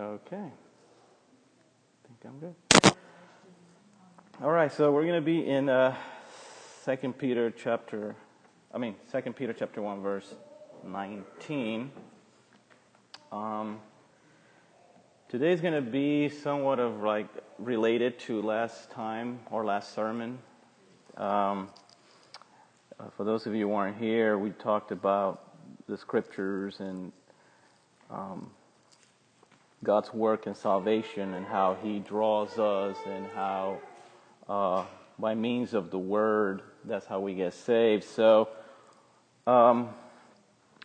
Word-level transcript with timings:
Okay. 0.00 0.36
I 0.36 0.40
think 2.08 2.24
I'm 2.24 2.38
good. 2.38 2.54
All 4.42 4.50
right, 4.50 4.72
so 4.72 4.90
we're 4.92 5.02
going 5.02 5.16
to 5.16 5.20
be 5.20 5.46
in 5.46 5.68
uh, 5.68 5.94
2 6.86 7.12
Peter 7.18 7.50
chapter, 7.50 8.16
I 8.72 8.78
mean, 8.78 8.94
2 9.12 9.20
Peter 9.32 9.52
chapter 9.52 9.82
1, 9.82 10.00
verse 10.00 10.34
19. 10.86 11.90
Um, 13.30 13.78
today's 15.28 15.60
going 15.60 15.74
to 15.74 15.82
be 15.82 16.30
somewhat 16.30 16.78
of 16.78 17.02
like 17.02 17.28
related 17.58 18.18
to 18.20 18.40
last 18.40 18.90
time 18.90 19.40
or 19.50 19.66
last 19.66 19.94
sermon. 19.94 20.38
Um, 21.18 21.68
uh, 22.98 23.10
for 23.18 23.24
those 23.24 23.46
of 23.46 23.54
you 23.54 23.66
who 23.66 23.74
weren't 23.74 23.98
here, 23.98 24.38
we 24.38 24.48
talked 24.48 24.92
about 24.92 25.42
the 25.86 25.98
scriptures 25.98 26.80
and 26.80 27.12
um, 28.10 28.50
God's 29.82 30.12
work 30.12 30.46
in 30.46 30.54
salvation 30.54 31.32
and 31.32 31.46
how 31.46 31.76
He 31.82 32.00
draws 32.00 32.58
us 32.58 32.96
and 33.06 33.26
how, 33.34 33.78
uh, 34.46 34.84
by 35.18 35.34
means 35.34 35.72
of 35.72 35.90
the 35.90 35.98
Word, 35.98 36.60
that's 36.84 37.06
how 37.06 37.20
we 37.20 37.34
get 37.34 37.54
saved. 37.54 38.04
So, 38.04 38.50
um, 39.46 39.88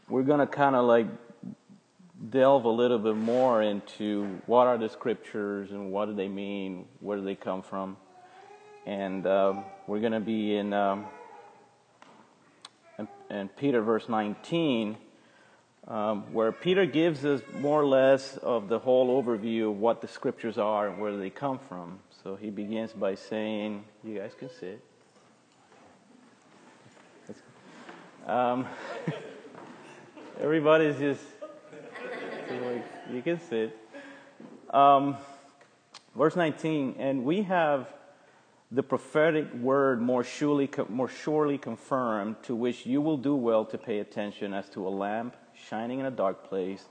we're 0.08 0.24
going 0.24 0.40
to 0.40 0.48
kind 0.48 0.78
of 0.78 0.86
like 0.86 1.08
delve 2.30 2.64
a 2.64 2.70
little 2.70 3.00
bit 3.00 3.18
more 3.18 3.62
into 3.62 4.40
what 4.46 4.68
are 4.68 4.78
the 4.78 4.88
scriptures 4.88 5.72
and 5.72 5.92
what 5.92 6.06
do 6.06 6.14
they 6.14 6.30
mean, 6.30 6.86
where 7.02 7.18
do 7.18 7.24
they 7.24 7.36
come 7.36 7.62
from, 7.62 7.98
and 8.86 9.28
um, 9.28 9.66
we're 9.88 10.00
going 10.00 10.14
to 10.14 10.22
be 10.22 10.56
in, 10.56 10.72
um, 10.72 11.06
in, 12.98 13.08
in 13.30 13.50
Peter 13.50 13.82
verse 13.82 14.08
19 14.08 14.96
um, 15.88 16.34
where 16.34 16.52
Peter 16.52 16.86
gives 16.86 17.26
us 17.26 17.42
more 17.60 17.82
or 17.82 17.86
less 17.86 18.38
of 18.38 18.70
the 18.70 18.80
whole 18.80 19.22
overview 19.22 19.70
of 19.70 19.80
what 19.80 20.02
the 20.02 20.08
scriptures 20.08 20.58
are 20.58 20.88
and 20.88 21.00
where 21.00 21.16
they 21.16 21.30
come 21.30 21.60
from. 21.60 22.00
So 22.24 22.36
he 22.36 22.50
begins 22.50 22.92
by 22.92 23.16
saying, 23.16 23.84
You 24.04 24.18
guys 24.18 24.34
can 24.38 24.50
sit. 24.50 24.84
Um, 28.26 28.66
everybody's 30.40 30.98
just, 30.98 31.22
you 33.12 33.22
can 33.22 33.40
sit. 33.40 33.78
Um, 34.72 35.18
verse 36.16 36.36
19, 36.36 36.96
and 36.98 37.24
we 37.24 37.44
have 37.44 37.94
the 38.72 38.82
prophetic 38.82 39.54
word 39.54 40.02
more 40.02 40.24
surely, 40.24 40.68
more 40.90 41.08
surely 41.08 41.60
confirmed, 41.60 42.38
to 42.44 42.56
which 42.56 42.88
you 42.88 43.00
will 43.00 43.18
do 43.18 43.36
well 43.36 43.64
to 43.66 43.78
pay 43.78 44.00
attention 44.00 44.56
as 44.56 44.68
to 44.70 44.88
a 44.88 44.90
lamp 44.90 45.36
shining 45.70 46.00
in 46.00 46.06
a 46.06 46.12
dark 46.12 46.48
place 46.48 46.86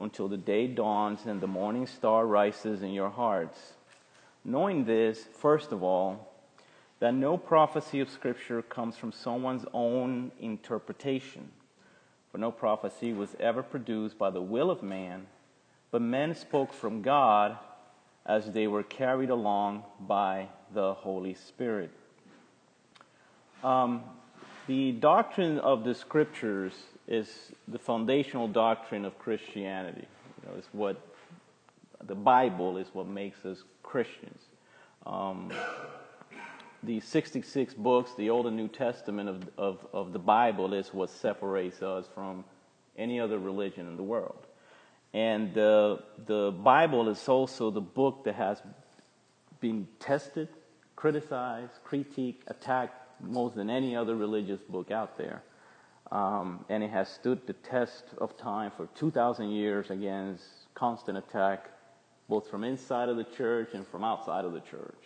until 0.00 0.28
the 0.28 0.36
day 0.36 0.66
dawns 0.66 1.20
and 1.26 1.40
the 1.40 1.46
morning 1.46 1.86
star 1.86 2.26
rises 2.26 2.82
in 2.82 2.92
your 2.92 3.10
hearts. 3.10 3.74
Knowing 4.44 4.84
this, 4.84 5.24
first 5.40 5.72
of 5.72 5.82
all, 5.82 6.32
that 7.00 7.14
no 7.14 7.36
prophecy 7.36 8.00
of 8.00 8.08
Scripture 8.08 8.62
comes 8.62 8.96
from 8.96 9.12
someone's 9.12 9.64
own 9.72 10.30
interpretation. 10.40 11.50
For 12.30 12.38
no 12.38 12.50
prophecy 12.50 13.12
was 13.12 13.36
ever 13.40 13.62
produced 13.62 14.18
by 14.18 14.30
the 14.30 14.42
will 14.42 14.70
of 14.70 14.82
man, 14.82 15.26
but 15.90 16.02
men 16.02 16.34
spoke 16.34 16.72
from 16.72 17.02
God 17.02 17.58
as 18.24 18.50
they 18.52 18.66
were 18.66 18.82
carried 18.82 19.30
along 19.30 19.84
by 20.00 20.48
the 20.72 20.94
Holy 20.94 21.34
Spirit. 21.34 21.90
Um, 23.62 24.02
the 24.66 24.92
doctrine 24.92 25.58
of 25.58 25.84
the 25.84 25.94
Scriptures 25.94 26.74
is 27.08 27.52
the 27.68 27.78
foundational 27.78 28.48
doctrine 28.48 29.04
of 29.04 29.18
Christianity. 29.18 30.06
You 30.42 30.48
know, 30.48 30.58
it's 30.58 30.68
what 30.72 31.00
the 32.04 32.14
Bible 32.14 32.78
is 32.78 32.88
what 32.92 33.06
makes 33.06 33.44
us 33.44 33.62
Christians. 33.82 34.40
Um, 35.04 35.52
the 36.82 37.00
66 37.00 37.74
books, 37.74 38.12
the 38.16 38.30
Old 38.30 38.46
and 38.46 38.56
New 38.56 38.68
Testament 38.68 39.28
of, 39.28 39.48
of, 39.56 39.86
of 39.92 40.12
the 40.12 40.18
Bible, 40.18 40.74
is 40.74 40.92
what 40.92 41.10
separates 41.10 41.82
us 41.82 42.06
from 42.14 42.44
any 42.96 43.20
other 43.20 43.38
religion 43.38 43.86
in 43.86 43.96
the 43.96 44.02
world. 44.02 44.46
And 45.12 45.56
uh, 45.56 45.98
the 46.26 46.52
Bible 46.52 47.08
is 47.08 47.28
also 47.28 47.70
the 47.70 47.80
book 47.80 48.24
that 48.24 48.34
has 48.34 48.60
been 49.60 49.88
tested, 49.98 50.48
criticized, 50.94 51.72
critiqued, 51.88 52.42
attacked 52.48 53.22
more 53.22 53.50
than 53.50 53.70
any 53.70 53.96
other 53.96 54.14
religious 54.14 54.60
book 54.60 54.90
out 54.90 55.16
there. 55.16 55.42
Um, 56.12 56.64
and 56.68 56.82
it 56.82 56.90
has 56.90 57.08
stood 57.08 57.46
the 57.46 57.52
test 57.52 58.04
of 58.18 58.36
time 58.36 58.70
for 58.76 58.88
2,000 58.94 59.50
years 59.50 59.90
against 59.90 60.44
constant 60.74 61.18
attack, 61.18 61.68
both 62.28 62.48
from 62.48 62.62
inside 62.62 63.08
of 63.08 63.16
the 63.16 63.24
church 63.24 63.70
and 63.74 63.86
from 63.88 64.04
outside 64.04 64.44
of 64.44 64.52
the 64.52 64.60
church. 64.60 64.98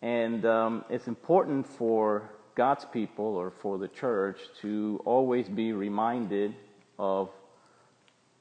And 0.00 0.46
um, 0.46 0.84
it's 0.88 1.08
important 1.08 1.66
for 1.66 2.30
God's 2.54 2.84
people 2.86 3.36
or 3.36 3.50
for 3.50 3.78
the 3.78 3.88
church 3.88 4.38
to 4.62 5.00
always 5.04 5.48
be 5.48 5.72
reminded 5.72 6.54
of 6.98 7.30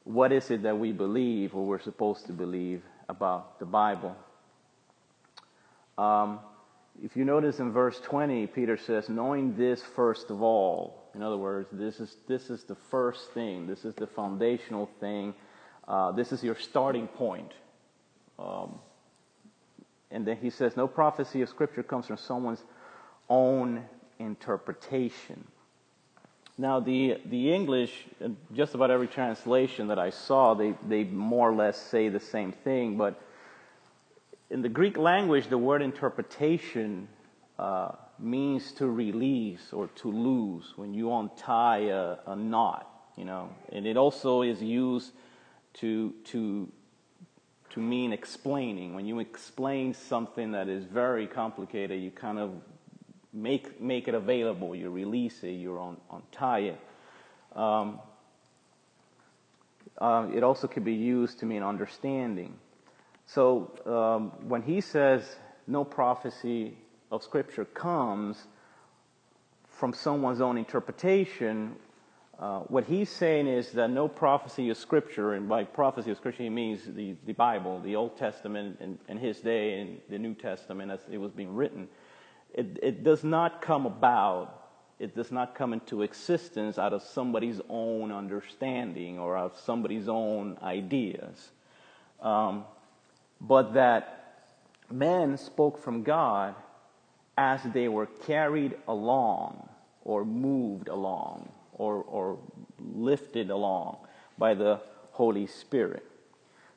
what 0.03 0.31
is 0.31 0.49
it 0.51 0.63
that 0.63 0.77
we 0.77 0.91
believe 0.91 1.53
or 1.53 1.65
we're 1.65 1.81
supposed 1.81 2.25
to 2.27 2.33
believe 2.33 2.81
about 3.09 3.59
the 3.59 3.65
Bible. 3.65 4.15
Um, 5.97 6.39
if 7.03 7.15
you 7.15 7.25
notice 7.25 7.59
in 7.59 7.71
verse 7.71 7.99
20, 7.99 8.47
Peter 8.47 8.77
says, 8.77 9.09
knowing 9.09 9.55
this 9.55 9.81
first 9.81 10.29
of 10.29 10.41
all. 10.41 11.03
In 11.17 11.23
other 11.23 11.37
words, 11.37 11.67
this 11.71 11.99
is, 11.99 12.15
this 12.27 12.51
is 12.51 12.63
the 12.65 12.75
first 12.75 13.31
thing, 13.31 13.65
this 13.65 13.85
is 13.85 13.95
the 13.95 14.05
foundational 14.05 14.87
thing, 14.99 15.33
uh, 15.87 16.11
this 16.11 16.31
is 16.31 16.43
your 16.43 16.53
starting 16.53 17.07
point. 17.07 17.53
Um, 18.37 18.77
and 20.11 20.27
then 20.27 20.37
he 20.37 20.51
says, 20.51 20.77
no 20.77 20.87
prophecy 20.87 21.41
of 21.41 21.49
Scripture 21.49 21.81
comes 21.81 22.05
from 22.05 22.17
someone's 22.17 22.63
own 23.29 23.83
interpretation. 24.19 25.43
Now, 26.55 26.79
the, 26.79 27.17
the 27.25 27.51
English, 27.51 28.05
just 28.53 28.75
about 28.75 28.91
every 28.91 29.07
translation 29.07 29.87
that 29.87 29.97
I 29.97 30.11
saw, 30.11 30.53
they, 30.53 30.75
they 30.87 31.03
more 31.03 31.49
or 31.49 31.55
less 31.55 31.81
say 31.81 32.09
the 32.09 32.19
same 32.19 32.51
thing, 32.51 32.95
but 32.95 33.19
in 34.51 34.61
the 34.61 34.69
Greek 34.69 34.97
language, 34.97 35.47
the 35.47 35.57
word 35.57 35.81
interpretation 35.81 37.07
uh, 37.57 37.93
means 38.19 38.71
to 38.73 38.87
release 38.87 39.71
or 39.71 39.87
to 39.87 40.11
lose 40.11 40.73
when 40.75 40.93
you 40.93 41.13
untie 41.13 41.89
a, 41.89 42.17
a, 42.25 42.35
knot, 42.35 42.89
you 43.15 43.25
know, 43.25 43.49
and 43.71 43.85
it 43.85 43.97
also 43.97 44.41
is 44.41 44.61
used 44.61 45.11
to 45.75 46.13
to 46.25 46.71
to 47.69 47.79
mean 47.79 48.13
explaining. 48.13 48.95
When 48.95 49.05
you 49.05 49.19
explain 49.19 49.93
something 49.93 50.51
that 50.53 50.67
is 50.67 50.85
very 50.85 51.27
complicated, 51.27 52.01
you 52.01 52.11
kind 52.11 52.39
of 52.39 52.51
make 53.33 53.79
make 53.79 54.07
it 54.07 54.15
available. 54.15 54.75
You 54.75 54.89
release 54.89 55.43
it. 55.43 55.51
You 55.51 55.79
un, 55.79 55.97
untie 56.11 56.59
it. 56.59 56.79
Um, 57.55 57.99
uh, 59.97 60.27
it 60.33 60.43
also 60.43 60.67
could 60.67 60.85
be 60.85 60.93
used 60.93 61.39
to 61.39 61.45
mean 61.45 61.63
understanding. 61.63 62.55
So 63.25 63.71
um, 63.85 64.47
when 64.47 64.61
he 64.61 64.81
says 64.81 65.23
no 65.67 65.83
prophecy 65.83 66.77
of 67.11 67.23
Scripture 67.23 67.65
comes 67.65 68.47
from 69.69 69.93
someone's 69.93 70.41
own 70.41 70.57
interpretation, 70.57 71.75
uh, 72.39 72.59
what 72.61 72.83
he's 72.83 73.09
saying 73.09 73.47
is 73.47 73.71
that 73.71 73.89
no 73.89 74.07
prophecy 74.07 74.69
of 74.69 74.77
Scripture, 74.77 75.33
and 75.33 75.49
by 75.49 75.63
prophecy 75.63 76.11
of 76.11 76.17
Scripture 76.17 76.43
he 76.43 76.49
means 76.49 76.81
the, 76.85 77.15
the 77.25 77.33
Bible, 77.33 77.79
the 77.79 77.95
Old 77.95 78.15
Testament 78.17 78.77
in, 78.79 78.99
in 79.07 79.17
his 79.17 79.39
day, 79.39 79.79
and 79.79 79.99
the 80.09 80.19
New 80.19 80.35
Testament 80.35 80.91
as 80.91 80.99
it 81.11 81.17
was 81.17 81.31
being 81.31 81.55
written, 81.55 81.87
it, 82.53 82.77
it 82.83 83.03
does 83.03 83.23
not 83.23 83.61
come 83.61 83.85
about, 83.85 84.69
it 84.99 85.15
does 85.15 85.31
not 85.31 85.55
come 85.55 85.73
into 85.73 86.03
existence 86.03 86.77
out 86.77 86.93
of 86.93 87.01
somebody's 87.01 87.59
own 87.69 88.11
understanding 88.11 89.17
or 89.17 89.35
out 89.35 89.53
of 89.53 89.59
somebody's 89.59 90.07
own 90.07 90.57
ideas. 90.61 91.49
Um, 92.21 92.65
but 93.41 93.73
that 93.73 94.45
men 94.91 95.37
spoke 95.37 95.81
from 95.81 96.03
God 96.03 96.55
as 97.37 97.61
they 97.73 97.87
were 97.87 98.05
carried 98.05 98.75
along 98.87 99.69
or 100.03 100.25
moved 100.25 100.87
along 100.87 101.49
or, 101.73 102.03
or 102.03 102.39
lifted 102.79 103.49
along 103.49 103.97
by 104.37 104.53
the 104.53 104.79
Holy 105.11 105.47
Spirit. 105.47 106.05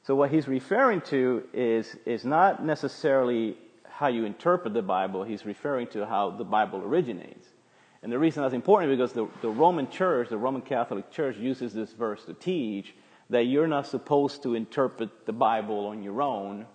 So, 0.03 0.15
what 0.15 0.31
he's 0.31 0.49
referring 0.49 1.03
to 1.03 1.45
is, 1.53 1.97
is 2.07 2.25
not 2.25 2.65
necessarily 2.65 3.57
how 3.89 4.09
you 4.09 4.25
interpret 4.25 4.73
the 4.73 4.83
Bible, 4.83 5.25
he's 5.25 5.45
referring 5.45 5.87
to 5.89 6.07
how 6.07 6.31
the 6.31 6.45
Bible 6.45 6.83
originates. 6.83 7.49
And 8.03 8.11
the 8.11 8.19
reason 8.19 8.43
that's 8.43 8.55
important 8.55 8.91
is 8.91 8.97
because 8.97 9.12
the, 9.12 9.29
the 9.43 9.51
Roman 9.51 9.91
Church, 9.91 10.31
the 10.31 10.39
Roman 10.39 10.62
Catholic 10.62 11.11
Church, 11.11 11.37
uses 11.37 11.75
this 11.75 11.93
verse 11.93 12.25
to 12.25 12.35
teach 12.35 12.95
that 13.29 13.45
you're 13.45 13.69
not 13.69 13.87
supposed 13.87 14.43
to 14.43 14.55
interpret 14.55 15.27
the 15.27 15.33
Bible 15.33 15.87
on 15.87 16.03
your 16.03 16.23
own, 16.23 16.67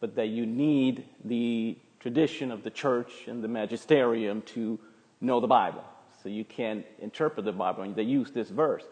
but 0.00 0.16
that 0.16 0.28
you 0.28 0.46
need 0.46 1.04
the 1.24 1.76
tradition 2.00 2.50
of 2.50 2.62
the 2.62 2.70
church 2.70 3.12
and 3.26 3.44
the 3.44 3.48
magisterium 3.48 4.42
to 4.42 4.78
know 5.20 5.40
the 5.40 5.46
Bible. 5.46 5.84
So 6.22 6.28
you 6.28 6.44
can't 6.44 6.84
interpret 6.98 7.44
the 7.44 7.52
Bible, 7.52 7.82
and 7.82 7.94
they 7.94 8.02
use 8.02 8.30
this 8.30 8.48
verse. 8.48 8.84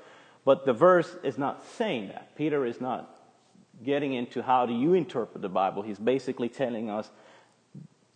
But 0.45 0.65
the 0.65 0.73
verse 0.73 1.17
is 1.23 1.37
not 1.37 1.65
saying 1.77 2.09
that. 2.09 2.37
Peter 2.37 2.65
is 2.65 2.81
not 2.81 3.19
getting 3.85 4.15
into 4.15 4.43
how 4.43 4.67
do 4.67 4.75
you 4.75 4.95
interpret 4.95 5.43
the 5.43 5.49
Bible. 5.49 5.83
He's 5.83 5.99
basically 5.99 6.49
telling 6.49 6.91
us 6.91 7.11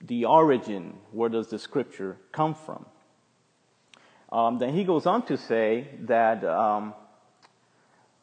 the 0.00 0.24
origin, 0.24 0.94
where 1.12 1.28
does 1.28 1.48
the 1.48 1.58
scripture 1.58 2.16
come 2.32 2.54
from? 2.54 2.86
Um, 4.30 4.58
then 4.58 4.74
he 4.74 4.84
goes 4.84 5.06
on 5.06 5.26
to 5.26 5.36
say 5.36 5.88
that 6.00 6.42
um, 6.42 6.94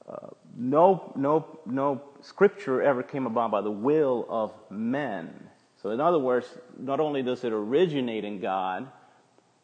uh, 0.08 0.28
no, 0.58 1.14
no, 1.16 1.60
no 1.66 2.02
scripture 2.22 2.82
ever 2.82 3.04
came 3.04 3.28
about 3.28 3.52
by 3.52 3.62
the 3.62 3.72
will 3.72 4.26
of 4.28 4.54
men. 4.70 5.49
So, 5.82 5.92
in 5.92 6.02
other 6.02 6.20
words, 6.20 6.46
not 6.78 7.00
only 7.00 7.24
does 7.24 7.44
it 7.44 7.54
originate 7.54 8.26
in 8.26 8.40
God, 8.40 8.88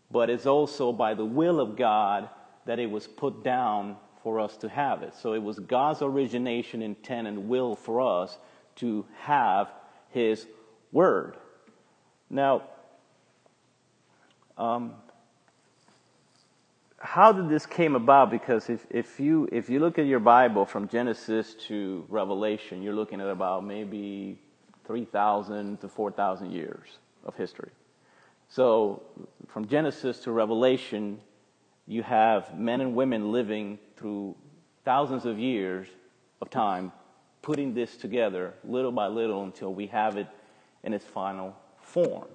but 0.09 0.29
it's 0.29 0.45
also 0.45 0.94
by 0.94 1.13
the 1.13 1.25
will 1.25 1.59
of 1.59 1.75
God 1.75 2.29
that 2.65 2.79
it 2.79 2.89
was 2.89 3.06
put 3.06 3.44
down 3.44 3.97
for 4.23 4.39
us 4.39 4.56
to 4.57 4.69
have 4.69 5.03
it. 5.03 5.13
So, 5.13 5.33
it 5.33 5.44
was 5.44 5.59
God's 5.59 6.01
origination, 6.01 6.81
intent, 6.81 7.27
and 7.27 7.50
will 7.50 7.75
for 7.75 8.01
us 8.01 8.38
to 8.77 9.06
have 9.19 9.71
His 10.09 10.47
Word. 10.91 11.35
Now, 12.29 12.63
um, 14.57 14.94
how 16.97 17.33
did 17.33 17.50
this 17.50 17.65
came 17.65 17.95
about? 17.95 18.31
Because 18.31 18.69
if, 18.69 18.85
if 18.89 19.19
you 19.19 19.47
if 19.51 19.69
you 19.69 19.79
look 19.79 20.00
at 20.00 20.06
your 20.06 20.19
Bible 20.19 20.65
from 20.65 20.88
Genesis 20.88 21.53
to 21.68 22.06
Revelation, 22.07 22.81
you're 22.81 22.95
looking 22.95 23.19
at 23.19 23.27
about 23.27 23.65
maybe 23.65 24.39
three 24.85 25.05
thousand 25.05 25.81
to 25.81 25.87
four 25.87 26.11
thousand 26.11 26.51
years 26.51 26.87
of 27.25 27.35
history. 27.35 27.71
So 28.47 29.01
from 29.47 29.67
Genesis 29.67 30.19
to 30.21 30.31
Revelation, 30.31 31.19
you 31.87 32.03
have 32.03 32.57
men 32.57 32.81
and 32.81 32.95
women 32.95 33.31
living 33.31 33.79
through 33.97 34.35
thousands 34.83 35.25
of 35.25 35.39
years 35.39 35.87
of 36.41 36.49
time, 36.49 36.91
putting 37.41 37.73
this 37.73 37.97
together 37.97 38.53
little 38.63 38.91
by 38.91 39.07
little 39.07 39.43
until 39.43 39.73
we 39.73 39.87
have 39.87 40.17
it 40.17 40.27
in 40.83 40.93
its 40.93 41.05
final 41.05 41.55
form. 41.81 42.27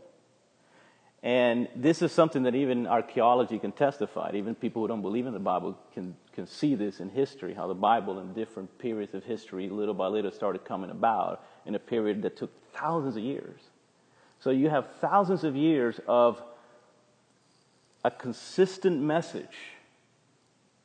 And 1.23 1.69
this 1.77 2.01
is 2.03 2.13
something 2.13 2.45
that 2.45 2.55
even 2.55 2.87
archaeology 2.87 3.59
can 3.59 3.73
testify. 3.73 4.31
Even 4.35 4.55
people 4.55 4.83
who 4.83 4.89
don't 4.89 5.03
believe 5.03 5.27
in 5.27 5.35
the 5.35 5.39
Bible 5.39 5.79
can, 5.93 6.17
can 6.33 6.47
see 6.47 6.75
this 6.75 7.01
in 7.01 7.09
history, 7.09 7.55
how 7.55 7.67
the 7.67 7.75
Bible 7.75 8.19
in 8.21 8.33
different 8.33 8.79
periods 8.79 9.15
of 9.15 9.25
history, 9.25 9.69
little 9.69 9.95
by 9.95 10.07
little, 10.07 10.31
started 10.31 10.65
coming 10.65 10.91
about 10.91 11.45
in 11.67 11.75
a 11.75 11.79
period 11.79 12.23
that 12.23 12.37
took 12.37 12.51
thousands 12.73 13.17
of 13.17 13.23
years. 13.23 13.61
So 14.39 14.51
you 14.51 14.71
have 14.71 14.89
thousands 15.01 15.45
of 15.45 15.57
years 15.57 16.01
of 16.07 16.43
a 18.05 18.11
consistent 18.11 19.01
message 19.01 19.57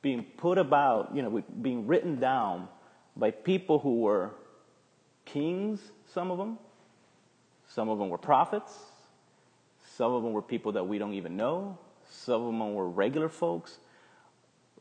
being 0.02 0.24
put 0.38 0.58
about, 0.58 1.16
you 1.16 1.22
know, 1.22 1.44
being 1.62 1.88
written 1.88 2.20
down 2.20 2.68
by 3.16 3.32
people 3.32 3.80
who 3.80 4.02
were 4.02 4.32
kings, 5.24 5.80
some 6.14 6.32
of 6.32 6.38
them, 6.38 6.60
some 7.68 7.90
of 7.90 7.98
them 7.98 8.10
were 8.10 8.18
prophets, 8.18 8.74
some 9.96 10.12
of 10.12 10.24
them 10.24 10.34
were 10.34 10.42
people 10.42 10.74
that 10.74 10.86
we 10.86 10.98
don't 10.98 11.14
even 11.14 11.38
know. 11.38 11.78
Some 12.10 12.42
of 12.42 12.48
them 12.48 12.74
were 12.74 12.90
regular 12.90 13.30
folks. 13.30 13.78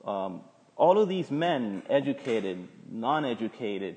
Um, 0.04 0.42
all 0.76 0.98
of 0.98 1.08
these 1.08 1.30
men, 1.30 1.82
educated, 1.88 2.68
non 2.90 3.24
educated, 3.24 3.96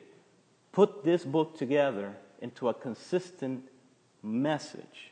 put 0.71 1.03
this 1.03 1.23
book 1.23 1.57
together 1.57 2.15
into 2.41 2.69
a 2.69 2.73
consistent 2.73 3.67
message. 4.21 5.11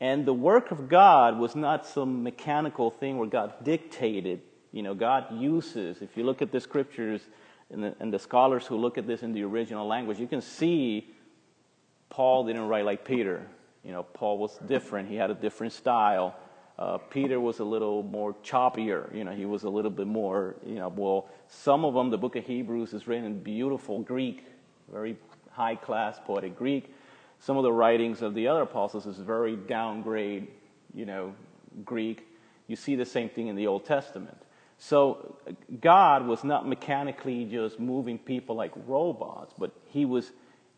And 0.00 0.24
the 0.24 0.32
work 0.32 0.70
of 0.70 0.88
God 0.88 1.38
was 1.38 1.56
not 1.56 1.86
some 1.86 2.22
mechanical 2.22 2.90
thing 2.90 3.18
where 3.18 3.28
God 3.28 3.64
dictated. 3.64 4.40
You 4.72 4.82
know, 4.82 4.94
God 4.94 5.26
uses, 5.32 6.02
if 6.02 6.16
you 6.16 6.24
look 6.24 6.40
at 6.40 6.52
the 6.52 6.60
scriptures 6.60 7.20
and 7.70 7.82
the, 7.82 7.94
and 8.00 8.12
the 8.12 8.18
scholars 8.18 8.66
who 8.66 8.76
look 8.76 8.96
at 8.96 9.06
this 9.06 9.22
in 9.22 9.32
the 9.32 9.42
original 9.42 9.86
language, 9.86 10.18
you 10.18 10.28
can 10.28 10.40
see 10.40 11.10
Paul 12.10 12.46
didn't 12.46 12.68
write 12.68 12.84
like 12.84 13.04
Peter. 13.04 13.46
You 13.82 13.92
know, 13.92 14.02
Paul 14.02 14.38
was 14.38 14.56
different. 14.66 15.08
He 15.08 15.16
had 15.16 15.30
a 15.30 15.34
different 15.34 15.72
style. 15.72 16.36
Uh, 16.78 16.98
Peter 16.98 17.40
was 17.40 17.58
a 17.58 17.64
little 17.64 18.04
more 18.04 18.34
choppier. 18.44 19.12
You 19.14 19.24
know, 19.24 19.32
he 19.32 19.46
was 19.46 19.64
a 19.64 19.68
little 19.68 19.90
bit 19.90 20.06
more, 20.06 20.54
you 20.64 20.76
know, 20.76 20.88
well, 20.88 21.28
some 21.48 21.84
of 21.84 21.94
them, 21.94 22.10
the 22.10 22.18
book 22.18 22.36
of 22.36 22.44
Hebrews 22.44 22.94
is 22.94 23.08
written 23.08 23.24
in 23.24 23.42
beautiful 23.42 24.00
Greek, 24.00 24.44
very 24.90 25.16
high 25.50 25.74
class 25.74 26.20
poetic 26.24 26.56
Greek. 26.56 26.94
Some 27.40 27.56
of 27.56 27.64
the 27.64 27.72
writings 27.72 28.22
of 28.22 28.34
the 28.34 28.46
other 28.46 28.62
apostles 28.62 29.06
is 29.06 29.18
very 29.18 29.56
downgrade, 29.56 30.46
you 30.94 31.04
know, 31.04 31.34
Greek. 31.84 32.24
You 32.68 32.76
see 32.76 32.94
the 32.94 33.06
same 33.06 33.28
thing 33.28 33.48
in 33.48 33.56
the 33.56 33.66
Old 33.66 33.84
Testament. 33.84 34.38
So 34.78 35.36
God 35.80 36.26
was 36.28 36.44
not 36.44 36.68
mechanically 36.68 37.44
just 37.44 37.80
moving 37.80 38.18
people 38.18 38.54
like 38.54 38.72
robots, 38.86 39.52
but 39.58 39.72
he 39.86 40.04
was 40.04 40.30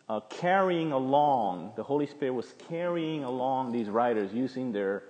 uh, 0.09 0.21
carrying 0.31 0.93
along, 0.93 1.73
the 1.77 1.83
Holy 1.83 2.07
Spirit 2.07 2.33
was 2.33 2.55
carrying 2.69 3.23
along 3.23 3.73
these 3.73 3.89
writers 3.89 4.33
using 4.33 4.73
their 4.73 5.03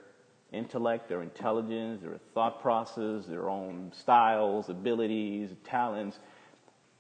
intellect, 0.52 1.08
their 1.08 1.23
intelligence, 1.23 2.02
their 2.02 2.19
thought 2.35 2.61
process, 2.61 3.26
their 3.26 3.49
own 3.49 3.93
styles, 3.94 4.69
abilities, 4.69 5.50
talents. 5.64 6.19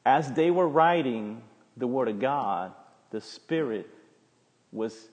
As 0.04 0.32
they 0.32 0.50
were 0.50 0.68
writing 0.68 1.42
the 1.76 1.86
Word 1.86 2.08
of 2.08 2.20
God, 2.20 2.72
the 3.10 3.20
Spirit 3.20 3.88
was 4.72 5.08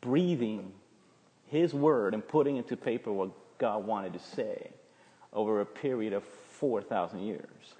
breathing 0.00 0.72
His 1.46 1.74
Word 1.74 2.14
and 2.14 2.26
putting 2.26 2.56
into 2.56 2.76
paper 2.76 3.12
what 3.12 3.30
God 3.58 3.86
wanted 3.86 4.14
to 4.14 4.18
say 4.18 4.70
over 5.32 5.60
a 5.60 5.66
period 5.66 6.12
of 6.12 6.24
4,000 6.24 7.20
years. 7.20 7.74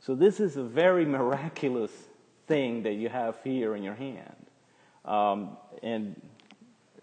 So, 0.00 0.14
this 0.14 0.40
is 0.40 0.56
a 0.56 0.62
very 0.62 1.04
miraculous 1.04 1.90
thing 2.46 2.84
that 2.84 2.94
you 2.94 3.08
have 3.08 3.36
here 3.44 3.76
in 3.76 3.82
your 3.82 3.94
hand. 3.94 4.46
Um, 5.04 5.56
and 5.82 6.20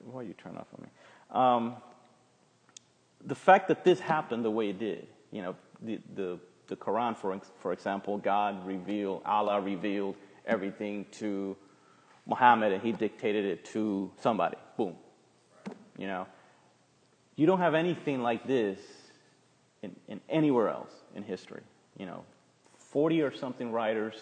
why 0.04 0.24
you 0.24 0.34
turn 0.34 0.58
off 0.58 0.68
on 0.75 0.84
me? 0.84 0.90
Um, 1.30 1.75
the 3.27 3.35
fact 3.35 3.68
that 3.68 3.83
this 3.83 4.00
happened 4.00 4.44
the 4.44 4.51
way 4.51 4.69
it 4.69 4.79
did, 4.79 5.07
you 5.31 5.41
know, 5.41 5.56
the, 5.81 6.00
the, 6.15 6.39
the 6.68 6.75
Quran, 6.75 7.15
for, 7.15 7.39
for 7.59 7.74
example, 7.74 8.18
God 8.18 8.65
revealed, 8.65 9.21
Allah 9.25 9.62
revealed 9.62 10.15
everything 10.45 11.06
to 11.12 11.56
Muhammad 12.25 12.71
and 12.71 12.81
he 12.81 12.91
dictated 12.94 13.45
it 13.45 13.65
to 13.65 14.12
somebody. 14.21 14.57
Boom. 14.77 14.95
You 15.97 16.07
know, 16.07 16.27
you 17.35 17.45
don't 17.45 17.59
have 17.59 17.75
anything 17.75 18.24
like 18.24 18.47
this 18.47 18.79
in, 19.83 19.95
in 20.07 20.21
anywhere 20.29 20.69
else 20.69 20.91
in 21.13 21.24
history. 21.24 21.62
You 21.97 22.06
know, 22.06 22.24
40 22.77 23.21
or 23.21 23.35
something 23.35 23.71
writers 23.71 24.15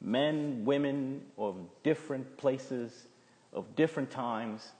men, 0.00 0.64
women 0.64 1.22
of 1.36 1.56
different 1.82 2.36
places, 2.36 2.92
of 3.52 3.74
different 3.74 4.10
times. 4.10 4.70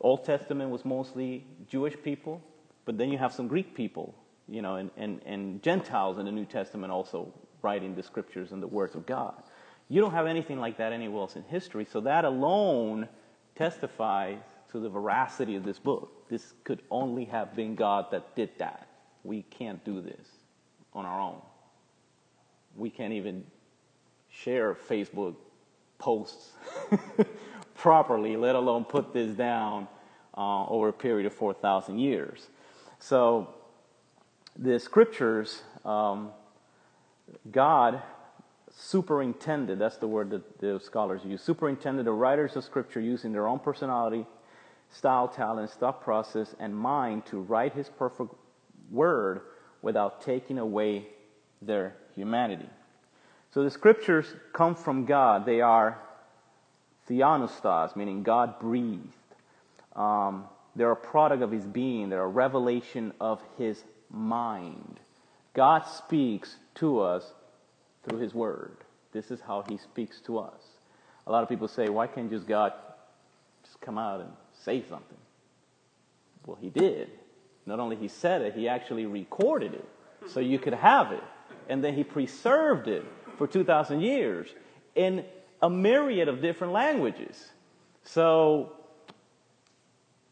Old 0.00 0.24
Testament 0.24 0.70
was 0.70 0.84
mostly 0.84 1.44
Jewish 1.70 1.94
people, 2.02 2.42
but 2.86 2.96
then 2.96 3.12
you 3.12 3.18
have 3.18 3.34
some 3.34 3.48
Greek 3.48 3.74
people, 3.74 4.14
you 4.48 4.62
know, 4.62 4.76
and, 4.76 4.90
and, 4.96 5.20
and 5.26 5.62
Gentiles 5.62 6.18
in 6.18 6.24
the 6.24 6.32
New 6.32 6.46
Testament 6.46 6.90
also 6.90 7.34
writing 7.60 7.94
the 7.94 8.02
scriptures 8.02 8.52
and 8.52 8.62
the 8.62 8.66
words 8.66 8.94
of 8.94 9.04
God. 9.04 9.34
You 9.88 10.00
don't 10.00 10.12
have 10.12 10.26
anything 10.26 10.58
like 10.58 10.78
that 10.78 10.92
anywhere 10.92 11.20
else 11.20 11.36
in 11.36 11.42
history, 11.42 11.84
so 11.84 12.00
that 12.00 12.24
alone 12.24 13.08
testifies 13.56 14.38
to 14.70 14.80
the 14.80 14.88
veracity 14.88 15.56
of 15.56 15.64
this 15.64 15.78
book. 15.78 16.28
This 16.28 16.54
could 16.64 16.80
only 16.90 17.24
have 17.26 17.54
been 17.54 17.74
God 17.74 18.06
that 18.12 18.34
did 18.34 18.50
that. 18.58 18.88
We 19.24 19.42
can't 19.42 19.84
do 19.84 20.00
this 20.00 20.28
on 20.92 21.04
our 21.04 21.20
own. 21.20 21.40
We 22.76 22.90
can't 22.90 23.12
even 23.12 23.44
share 24.28 24.74
Facebook 24.74 25.34
posts 25.98 26.52
properly, 27.74 28.36
let 28.36 28.54
alone 28.54 28.84
put 28.84 29.12
this 29.12 29.34
down 29.34 29.88
uh, 30.36 30.66
over 30.66 30.88
a 30.88 30.92
period 30.92 31.26
of 31.26 31.32
4,000 31.32 31.98
years. 31.98 32.48
So, 32.98 33.48
the 34.58 34.78
scriptures, 34.80 35.62
um, 35.84 36.30
God 37.50 38.02
superintended, 38.74 39.78
that's 39.78 39.96
the 39.96 40.06
word 40.06 40.30
that 40.30 40.58
the 40.58 40.80
scholars 40.80 41.22
use, 41.24 41.42
superintended 41.42 42.06
the 42.06 42.12
writers 42.12 42.56
of 42.56 42.64
scripture 42.64 43.00
using 43.00 43.32
their 43.32 43.46
own 43.46 43.58
personality, 43.58 44.26
style, 44.90 45.28
talent, 45.28 45.70
thought 45.70 46.02
process, 46.02 46.54
and 46.58 46.76
mind 46.76 47.26
to 47.26 47.38
write 47.38 47.74
his 47.74 47.88
perfect 47.88 48.34
word 48.90 49.40
without 49.82 50.22
taking 50.22 50.58
away 50.58 51.06
their 51.62 51.94
humanity. 52.14 52.68
So 53.52 53.62
the 53.62 53.70
scriptures 53.70 54.26
come 54.52 54.74
from 54.74 55.06
God. 55.06 55.46
They 55.46 55.60
are 55.60 55.98
theopneustos, 57.08 57.96
meaning 57.96 58.22
God 58.22 58.58
breathed. 58.58 59.14
Um, 59.94 60.44
they're 60.76 60.92
a 60.92 60.96
product 60.96 61.42
of 61.42 61.50
his 61.50 61.64
being, 61.64 62.10
they're 62.10 62.22
a 62.22 62.28
revelation 62.28 63.12
of 63.20 63.42
his 63.58 63.82
mind. 64.10 65.00
God 65.54 65.86
speaks 65.86 66.56
to 66.76 67.00
us 67.00 67.32
through 68.04 68.18
his 68.18 68.34
word. 68.34 68.76
This 69.12 69.30
is 69.30 69.40
how 69.40 69.64
he 69.68 69.78
speaks 69.78 70.20
to 70.26 70.38
us. 70.38 70.60
A 71.26 71.32
lot 71.32 71.42
of 71.42 71.48
people 71.48 71.66
say, 71.66 71.88
why 71.88 72.06
can't 72.06 72.30
just 72.30 72.46
God 72.46 72.72
just 73.64 73.80
come 73.80 73.98
out 73.98 74.20
and 74.20 74.30
say 74.62 74.84
something? 74.88 75.18
Well, 76.44 76.58
he 76.60 76.68
did. 76.68 77.10
Not 77.64 77.80
only 77.80 77.96
he 77.96 78.08
said 78.08 78.42
it, 78.42 78.54
he 78.54 78.68
actually 78.68 79.06
recorded 79.06 79.74
it 79.74 79.88
so 80.28 80.40
you 80.40 80.58
could 80.58 80.74
have 80.74 81.10
it. 81.10 81.24
And 81.68 81.82
then 81.82 81.94
he 81.94 82.04
preserved 82.04 82.86
it 82.86 83.04
for 83.38 83.48
2,000 83.48 84.00
years. 84.00 84.48
in 84.96 85.24
a 85.62 85.70
myriad 85.70 86.28
of 86.28 86.42
different 86.42 86.72
languages. 86.72 87.50
So 88.02 88.72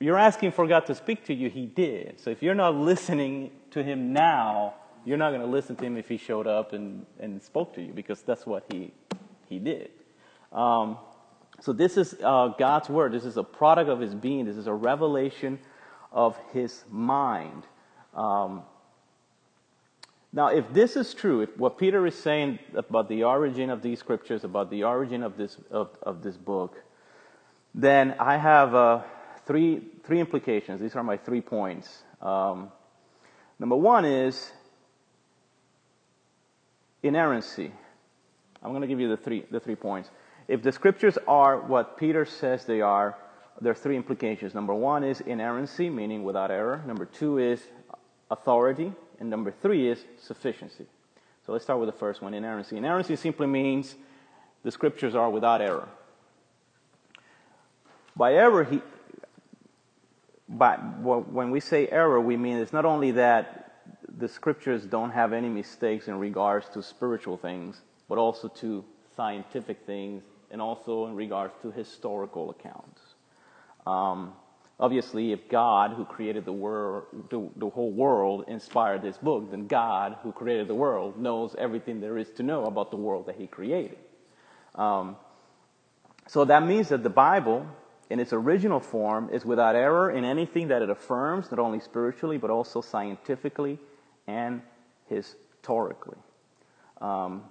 you're 0.04 0.18
asking 0.18 0.52
for 0.52 0.66
God 0.66 0.84
to 0.86 0.94
speak 0.94 1.24
to 1.24 1.34
you, 1.34 1.48
He 1.48 1.64
did. 1.64 2.20
So 2.20 2.28
if 2.28 2.42
you're 2.42 2.54
not 2.54 2.74
listening 2.74 3.50
to 3.70 3.82
Him 3.82 4.12
now, 4.12 4.74
you're 5.06 5.16
not 5.16 5.30
going 5.30 5.40
to 5.40 5.46
listen 5.46 5.76
to 5.76 5.84
Him 5.84 5.96
if 5.96 6.08
He 6.08 6.18
showed 6.18 6.46
up 6.46 6.74
and, 6.74 7.06
and 7.18 7.42
spoke 7.42 7.74
to 7.76 7.82
you 7.82 7.92
because 7.92 8.20
that's 8.20 8.44
what 8.44 8.64
He, 8.70 8.92
he 9.48 9.58
did. 9.58 9.90
Um, 10.52 10.98
so 11.60 11.72
this 11.72 11.96
is 11.96 12.16
uh, 12.22 12.48
God's 12.58 12.90
Word. 12.90 13.12
This 13.12 13.24
is 13.24 13.38
a 13.38 13.42
product 13.42 13.88
of 13.88 14.00
His 14.00 14.14
being. 14.14 14.44
This 14.44 14.58
is 14.58 14.66
a 14.66 14.74
revelation 14.74 15.58
of 16.12 16.36
His 16.52 16.84
mind. 16.90 17.64
Um, 18.12 18.62
now, 20.34 20.48
if 20.48 20.70
this 20.72 20.96
is 20.96 21.14
true, 21.14 21.40
if 21.40 21.56
what 21.56 21.78
Peter 21.78 22.06
is 22.06 22.14
saying 22.14 22.58
about 22.74 23.08
the 23.08 23.24
origin 23.24 23.70
of 23.70 23.80
these 23.80 24.00
scriptures, 24.00 24.44
about 24.44 24.68
the 24.68 24.82
origin 24.84 25.22
of 25.22 25.38
this, 25.38 25.56
of, 25.70 25.96
of 26.02 26.22
this 26.22 26.36
book, 26.36 26.76
then 27.74 28.14
I 28.18 28.36
have 28.36 28.74
uh, 28.74 29.02
three, 29.46 29.82
three 30.04 30.20
implications. 30.20 30.80
These 30.80 30.96
are 30.96 31.02
my 31.02 31.16
three 31.16 31.40
points. 31.40 32.02
Um, 32.20 32.70
number 33.58 33.76
one 33.76 34.04
is 34.04 34.52
inerrancy. 37.02 37.72
I'm 38.62 38.70
going 38.70 38.82
to 38.82 38.88
give 38.88 39.00
you 39.00 39.08
the 39.08 39.16
three, 39.16 39.44
the 39.50 39.60
three 39.60 39.76
points. 39.76 40.10
If 40.48 40.62
the 40.62 40.72
scriptures 40.72 41.18
are 41.26 41.60
what 41.60 41.98
Peter 41.98 42.24
says 42.24 42.64
they 42.64 42.80
are, 42.80 43.16
there 43.60 43.72
are 43.72 43.76
three 43.76 43.96
implications. 43.96 44.54
Number 44.54 44.74
one 44.74 45.04
is 45.04 45.20
inerrancy, 45.20 45.88
meaning 45.88 46.24
without 46.24 46.50
error. 46.50 46.82
Number 46.86 47.04
two 47.04 47.38
is 47.38 47.62
authority. 48.30 48.92
And 49.20 49.30
number 49.30 49.52
three 49.62 49.88
is 49.88 50.04
sufficiency. 50.18 50.86
So 51.46 51.52
let's 51.52 51.64
start 51.64 51.78
with 51.78 51.88
the 51.88 51.98
first 51.98 52.20
one, 52.22 52.34
inerrancy. 52.34 52.76
Inerrancy 52.76 53.16
simply 53.16 53.46
means 53.46 53.94
the 54.64 54.70
scriptures 54.70 55.14
are 55.14 55.30
without 55.30 55.60
error. 55.60 55.88
By 58.16 58.34
error, 58.34 58.64
he, 58.64 58.80
by, 60.48 60.76
when 60.76 61.50
we 61.50 61.60
say 61.60 61.88
error, 61.88 62.20
we 62.20 62.36
mean 62.36 62.58
it's 62.58 62.72
not 62.72 62.84
only 62.84 63.12
that 63.12 63.64
the 64.16 64.28
scriptures 64.28 64.84
don't 64.84 65.10
have 65.10 65.32
any 65.32 65.48
mistakes 65.48 66.08
in 66.08 66.18
regards 66.18 66.68
to 66.70 66.82
spiritual 66.82 67.36
things, 67.36 67.80
but 68.08 68.18
also 68.18 68.48
to 68.48 68.84
scientific 69.16 69.78
things 69.86 70.22
and 70.50 70.60
also 70.60 71.06
in 71.06 71.14
regards 71.14 71.52
to 71.62 71.70
historical 71.70 72.50
accounts. 72.50 73.00
Um, 73.86 74.32
obviously, 74.78 75.32
if 75.32 75.48
God, 75.48 75.92
who 75.92 76.04
created 76.04 76.44
the, 76.44 76.52
world, 76.52 77.04
the, 77.30 77.48
the, 77.56 77.68
whole 77.68 77.90
world, 77.90 78.44
inspired 78.46 79.02
this 79.02 79.16
book, 79.16 79.50
then 79.50 79.66
God, 79.66 80.16
who 80.22 80.32
created 80.32 80.68
the 80.68 80.74
world, 80.74 81.18
knows 81.18 81.54
everything 81.58 82.00
there 82.00 82.18
is 82.18 82.30
to 82.32 82.42
know 82.42 82.66
about 82.66 82.90
the 82.90 82.96
world 82.96 83.26
that 83.26 83.36
He 83.36 83.46
created. 83.46 83.98
Um, 84.74 85.16
so 86.28 86.44
that 86.44 86.64
means 86.66 86.88
that 86.88 87.02
the 87.02 87.10
Bible, 87.10 87.66
in 88.14 88.20
its 88.20 88.32
original 88.32 88.78
form, 88.78 89.28
is 89.32 89.44
without 89.44 89.74
error 89.74 90.08
in 90.08 90.24
anything 90.24 90.68
that 90.68 90.82
it 90.82 90.88
affirms, 90.88 91.50
not 91.50 91.58
only 91.58 91.80
spiritually, 91.80 92.38
but 92.38 92.48
also 92.48 92.80
scientifically 92.80 93.76
and 94.28 94.62
historically. 95.08 96.16
Um, 97.00 97.42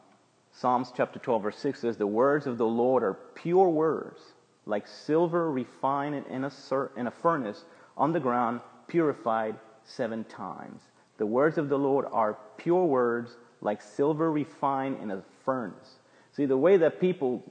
Psalms 0.53 0.93
chapter 0.96 1.20
12, 1.20 1.43
verse 1.43 1.58
6 1.58 1.82
says, 1.82 1.98
The 1.98 2.08
words 2.08 2.48
of 2.48 2.58
the 2.58 2.65
Lord 2.65 3.03
are 3.03 3.15
pure 3.36 3.67
words 3.67 4.22
like 4.65 4.88
silver 4.88 5.51
refined 5.51 6.24
in 6.29 6.46
a, 6.46 6.51
in 6.96 7.08
a 7.08 7.12
furnace 7.12 7.65
on 7.98 8.13
the 8.13 8.22
ground, 8.22 8.62
purified 8.88 9.55
seven 9.84 10.24
times. 10.24 10.82
The 11.17 11.25
words 11.25 11.58
of 11.58 11.67
the 11.67 11.77
Lord 11.77 12.05
are 12.10 12.38
pure 12.55 12.86
words, 12.86 13.36
like 13.60 13.82
silver 13.82 14.32
refined 14.32 15.00
in 15.01 15.12
a 15.12 15.24
furnace. 15.43 15.98
See, 16.32 16.46
the 16.46 16.55
way 16.55 16.77
that 16.77 17.01
people 17.01 17.43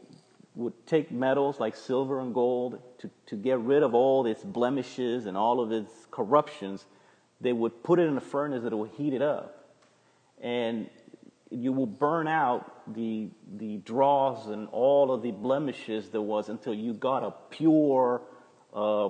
would 0.54 0.86
take 0.86 1.10
metals 1.10 1.58
like 1.58 1.74
silver 1.76 2.20
and 2.20 2.34
gold 2.34 2.78
to, 2.98 3.10
to 3.26 3.36
get 3.36 3.58
rid 3.60 3.82
of 3.82 3.94
all 3.94 4.26
its 4.26 4.42
blemishes 4.42 5.26
and 5.26 5.36
all 5.36 5.60
of 5.60 5.72
its 5.72 5.90
corruptions, 6.10 6.84
they 7.40 7.52
would 7.52 7.82
put 7.82 7.98
it 7.98 8.02
in 8.02 8.16
a 8.16 8.20
furnace 8.20 8.62
that 8.62 8.76
would 8.76 8.90
heat 8.90 9.14
it 9.14 9.22
up. 9.22 9.68
And 10.42 10.90
you 11.50 11.72
will 11.72 11.86
burn 11.86 12.28
out 12.28 12.94
the, 12.94 13.28
the 13.56 13.78
dross 13.78 14.46
and 14.46 14.68
all 14.72 15.12
of 15.12 15.22
the 15.22 15.30
blemishes 15.30 16.10
there 16.10 16.22
was 16.22 16.48
until 16.48 16.74
you 16.74 16.92
got 16.94 17.22
a 17.22 17.32
pure 17.50 18.22
uh, 18.74 19.08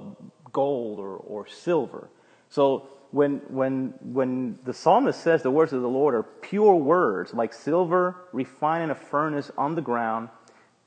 gold 0.53 0.99
or, 0.99 1.17
or 1.17 1.47
silver. 1.47 2.09
So 2.51 2.89
when, 3.11 3.43
when, 3.49 3.95
when 4.01 4.59
the 4.65 4.73
psalmist 4.73 5.21
says 5.21 5.43
the 5.43 5.51
words 5.51 5.73
of 5.73 5.83
the 5.83 5.89
Lord 5.89 6.15
are 6.15 6.23
pure 6.23 6.75
words, 6.75 7.33
like 7.35 7.53
silver 7.53 8.17
refined 8.33 8.85
in 8.85 8.91
a 8.91 8.95
furnace 8.95 9.51
on 9.57 9.75
the 9.75 9.83
ground, 9.83 10.29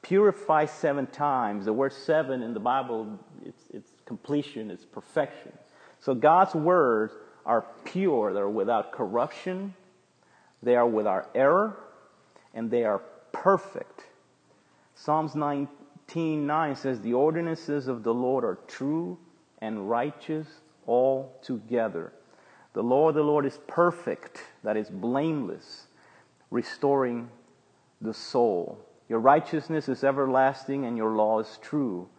purify 0.08 0.66
seven 0.66 1.08
times. 1.08 1.66
The 1.66 1.74
word 1.74 1.92
seven 1.92 2.44
in 2.44 2.54
the 2.54 2.60
Bible, 2.60 3.20
it's, 3.44 3.64
it's 3.74 3.90
completion, 4.06 4.70
it's 4.70 4.86
perfection. 4.86 5.52
So 6.00 6.14
God's 6.14 6.54
words 6.54 7.14
are 7.44 7.66
pure, 7.86 8.32
they're 8.32 8.48
without 8.48 8.92
corruption, 8.92 9.74
they 10.62 10.76
are 10.76 10.88
without 10.88 11.32
error 11.34 11.78
and 12.54 12.70
they 12.70 12.84
are 12.84 13.02
perfect. 13.32 14.06
Psalms 14.94 15.34
19:9 15.34 16.76
says, 16.76 17.02
"The 17.02 17.14
ordinances 17.14 17.88
of 17.88 18.04
the 18.04 18.14
Lord 18.14 18.44
are 18.44 18.60
true 18.68 19.18
and 19.60 19.90
righteous 19.90 20.62
altogether." 20.88 22.14
The 22.74 22.84
law 22.84 23.10
of 23.10 23.16
the 23.16 23.24
Lord 23.24 23.46
is 23.46 23.58
perfect, 23.68 24.44
that 24.64 24.78
is 24.78 24.90
blameless, 24.90 25.88
restoring 26.52 27.30
the 28.02 28.14
soul. 28.14 28.78
Your 29.08 29.20
righteousness 29.20 29.88
is 29.88 30.04
everlasting 30.04 30.86
and 30.86 30.98
your 30.98 31.12
law 31.12 31.40
is 31.40 31.60
true. 31.62 32.10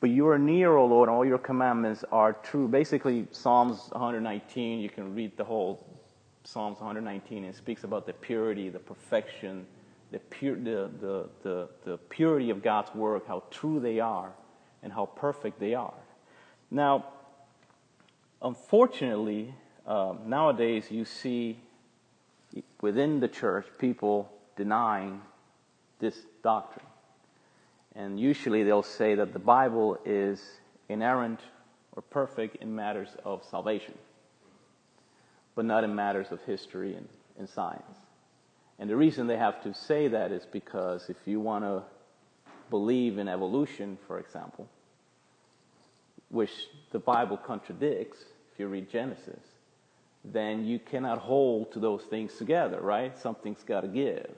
But 0.00 0.10
you 0.10 0.28
are 0.28 0.38
near, 0.38 0.76
O 0.76 0.86
Lord, 0.86 1.08
and 1.08 1.16
all 1.16 1.24
your 1.24 1.38
commandments 1.38 2.04
are 2.12 2.32
true. 2.32 2.68
Basically, 2.68 3.26
Psalms 3.32 3.88
119, 3.90 4.80
you 4.80 4.88
can 4.88 5.14
read 5.14 5.36
the 5.36 5.44
whole 5.44 5.84
Psalms 6.44 6.78
119 6.78 7.44
and 7.44 7.54
speaks 7.54 7.84
about 7.84 8.06
the 8.06 8.12
purity, 8.12 8.68
the 8.68 8.78
perfection, 8.78 9.66
the, 10.12 10.20
the, 10.30 10.90
the, 11.00 11.28
the, 11.42 11.68
the 11.84 11.98
purity 12.08 12.50
of 12.50 12.62
God's 12.62 12.94
work, 12.94 13.26
how 13.26 13.42
true 13.50 13.80
they 13.80 14.00
are, 14.00 14.32
and 14.82 14.92
how 14.92 15.06
perfect 15.06 15.58
they 15.58 15.74
are. 15.74 15.94
Now, 16.70 17.06
unfortunately, 18.40 19.52
um, 19.86 20.20
nowadays 20.26 20.90
you 20.90 21.04
see 21.04 21.58
within 22.80 23.20
the 23.20 23.28
church 23.28 23.66
people 23.78 24.30
denying 24.56 25.20
this 25.98 26.16
doctrine. 26.42 26.86
And 27.94 28.18
usually 28.18 28.62
they'll 28.62 28.82
say 28.82 29.14
that 29.16 29.32
the 29.32 29.38
Bible 29.38 29.98
is 30.04 30.42
inerrant 30.88 31.40
or 31.92 32.02
perfect 32.02 32.56
in 32.62 32.74
matters 32.74 33.08
of 33.24 33.44
salvation 33.50 33.94
but 35.58 35.64
not 35.64 35.82
in 35.82 35.92
matters 35.92 36.30
of 36.30 36.40
history 36.42 36.94
and, 36.94 37.08
and 37.36 37.48
science. 37.48 37.98
And 38.78 38.88
the 38.88 38.94
reason 38.94 39.26
they 39.26 39.36
have 39.36 39.60
to 39.64 39.74
say 39.74 40.06
that 40.06 40.30
is 40.30 40.46
because 40.52 41.10
if 41.10 41.16
you 41.24 41.40
want 41.40 41.64
to 41.64 41.82
believe 42.70 43.18
in 43.18 43.26
evolution, 43.26 43.98
for 44.06 44.20
example, 44.20 44.68
which 46.28 46.52
the 46.92 47.00
Bible 47.00 47.36
contradicts, 47.36 48.18
if 48.52 48.60
you 48.60 48.68
read 48.68 48.88
Genesis, 48.88 49.42
then 50.24 50.64
you 50.64 50.78
cannot 50.78 51.18
hold 51.18 51.72
to 51.72 51.80
those 51.80 52.04
things 52.04 52.36
together, 52.38 52.80
right? 52.80 53.18
Something's 53.18 53.64
got 53.64 53.80
to 53.80 53.88
give. 53.88 54.30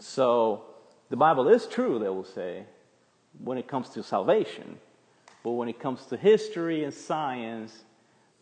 So 0.00 0.64
the 1.12 1.16
Bible 1.18 1.46
is 1.50 1.66
true, 1.66 1.98
they 1.98 2.08
will 2.08 2.24
say, 2.24 2.64
when 3.44 3.58
it 3.58 3.68
comes 3.68 3.90
to 3.90 4.02
salvation. 4.02 4.78
But 5.44 5.50
when 5.50 5.68
it 5.68 5.78
comes 5.78 6.06
to 6.06 6.16
history 6.16 6.84
and 6.84 6.94
science, 6.94 7.84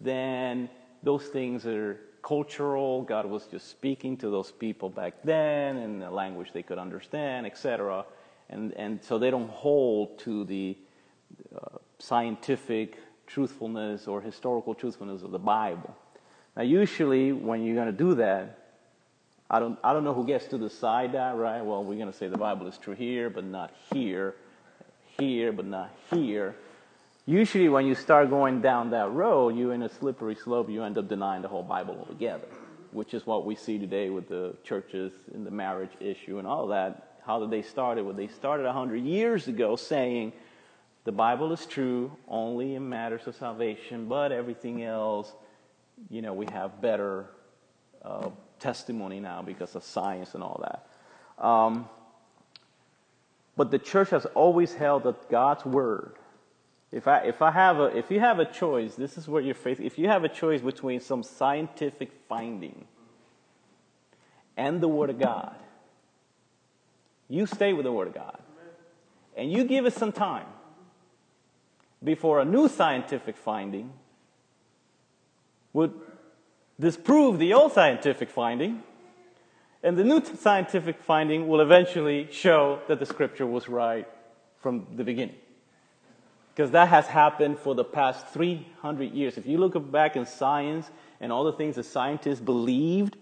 then 0.00 0.70
those 1.02 1.24
things 1.26 1.66
are 1.66 1.98
cultural. 2.22 3.02
God 3.02 3.26
was 3.26 3.46
just 3.46 3.70
speaking 3.70 4.16
to 4.18 4.30
those 4.30 4.52
people 4.52 4.88
back 4.88 5.14
then 5.24 5.78
in 5.78 6.00
a 6.02 6.12
language 6.12 6.52
they 6.52 6.62
could 6.62 6.78
understand, 6.78 7.44
etc. 7.44 8.04
And, 8.50 8.72
and 8.74 9.02
so 9.02 9.18
they 9.18 9.32
don't 9.32 9.50
hold 9.50 10.20
to 10.20 10.44
the 10.44 10.78
uh, 11.52 11.78
scientific 11.98 12.98
truthfulness 13.26 14.06
or 14.06 14.20
historical 14.20 14.76
truthfulness 14.76 15.24
of 15.24 15.32
the 15.32 15.40
Bible. 15.40 15.92
Now, 16.56 16.62
usually 16.62 17.32
when 17.32 17.64
you're 17.64 17.74
going 17.74 17.90
to 17.90 17.92
do 17.92 18.14
that, 18.14 18.59
I 19.50 19.58
don't, 19.58 19.76
I 19.82 19.92
don't 19.92 20.04
know 20.04 20.14
who 20.14 20.24
gets 20.24 20.46
to 20.46 20.58
decide 20.58 21.12
that, 21.12 21.34
right? 21.34 21.60
Well, 21.60 21.82
we're 21.82 21.96
going 21.96 22.10
to 22.10 22.16
say 22.16 22.28
the 22.28 22.38
Bible 22.38 22.68
is 22.68 22.78
true 22.78 22.94
here, 22.94 23.28
but 23.28 23.44
not 23.44 23.72
here, 23.92 24.36
here, 25.18 25.52
but 25.52 25.66
not 25.66 25.90
here. 26.14 26.54
Usually, 27.26 27.68
when 27.68 27.84
you 27.84 27.96
start 27.96 28.30
going 28.30 28.60
down 28.60 28.90
that 28.90 29.10
road, 29.10 29.56
you're 29.56 29.74
in 29.74 29.82
a 29.82 29.88
slippery 29.88 30.36
slope. 30.36 30.70
You 30.70 30.84
end 30.84 30.98
up 30.98 31.08
denying 31.08 31.42
the 31.42 31.48
whole 31.48 31.64
Bible 31.64 31.96
altogether, 31.98 32.46
which 32.92 33.12
is 33.12 33.26
what 33.26 33.44
we 33.44 33.56
see 33.56 33.76
today 33.76 34.08
with 34.08 34.28
the 34.28 34.54
churches 34.62 35.12
and 35.34 35.44
the 35.44 35.50
marriage 35.50 35.92
issue 35.98 36.38
and 36.38 36.46
all 36.46 36.68
that. 36.68 37.18
How 37.26 37.40
did 37.40 37.50
they 37.50 37.62
start 37.62 37.98
it? 37.98 38.02
Well, 38.02 38.14
they 38.14 38.28
started 38.28 38.66
100 38.66 38.98
years 39.02 39.48
ago 39.48 39.74
saying 39.74 40.32
the 41.04 41.12
Bible 41.12 41.52
is 41.52 41.66
true 41.66 42.12
only 42.28 42.76
in 42.76 42.88
matters 42.88 43.26
of 43.26 43.34
salvation, 43.34 44.06
but 44.06 44.30
everything 44.30 44.84
else, 44.84 45.32
you 46.08 46.22
know, 46.22 46.34
we 46.34 46.46
have 46.52 46.80
better 46.80 47.26
uh, 48.02 48.30
testimony 48.60 49.18
now 49.20 49.42
because 49.42 49.74
of 49.74 49.82
science 49.82 50.34
and 50.34 50.42
all 50.44 50.60
that. 50.62 51.44
Um, 51.44 51.88
But 53.56 53.70
the 53.70 53.78
church 53.78 54.10
has 54.10 54.26
always 54.34 54.74
held 54.74 55.02
that 55.02 55.28
God's 55.28 55.64
word. 55.66 56.14
If 56.92 57.06
I, 57.06 57.18
if 57.26 57.42
I 57.42 57.50
have 57.50 57.78
a, 57.78 57.96
if 57.96 58.10
you 58.10 58.18
have 58.20 58.38
a 58.38 58.44
choice, 58.44 58.94
this 58.94 59.18
is 59.18 59.28
where 59.28 59.42
your 59.42 59.54
faith, 59.54 59.80
if 59.80 59.98
you 59.98 60.08
have 60.08 60.24
a 60.24 60.28
choice 60.28 60.62
between 60.62 61.00
some 61.00 61.22
scientific 61.22 62.10
finding 62.28 62.86
and 64.56 64.80
the 64.80 64.88
word 64.88 65.10
of 65.10 65.18
God, 65.18 65.56
you 67.28 67.46
stay 67.46 67.72
with 67.72 67.84
the 67.84 67.92
word 67.92 68.08
of 68.08 68.14
God. 68.14 68.38
And 69.36 69.52
you 69.52 69.64
give 69.64 69.86
it 69.86 69.92
some 69.92 70.12
time 70.12 70.46
before 72.02 72.40
a 72.40 72.44
new 72.44 72.66
scientific 72.68 73.36
finding 73.36 73.92
would 75.72 75.92
disprove 76.80 77.38
the 77.38 77.52
old 77.52 77.72
scientific 77.72 78.30
finding, 78.30 78.82
and 79.82 79.96
the 79.96 80.04
new 80.04 80.24
scientific 80.24 81.02
finding 81.02 81.46
will 81.46 81.60
eventually 81.60 82.28
show 82.32 82.80
that 82.88 82.98
the 82.98 83.06
scripture 83.06 83.46
was 83.46 83.68
right 83.68 84.08
from 84.60 84.86
the 84.96 85.04
beginning. 85.04 85.36
Because 86.54 86.72
that 86.72 86.88
has 86.88 87.06
happened 87.06 87.58
for 87.58 87.74
the 87.74 87.84
past 87.84 88.28
300 88.28 89.12
years. 89.12 89.38
If 89.38 89.46
you 89.46 89.58
look 89.58 89.90
back 89.90 90.16
in 90.16 90.26
science 90.26 90.90
and 91.20 91.30
all 91.32 91.44
the 91.44 91.52
things 91.52 91.76
that 91.76 91.84
scientists 91.84 92.40
believed, 92.40 93.16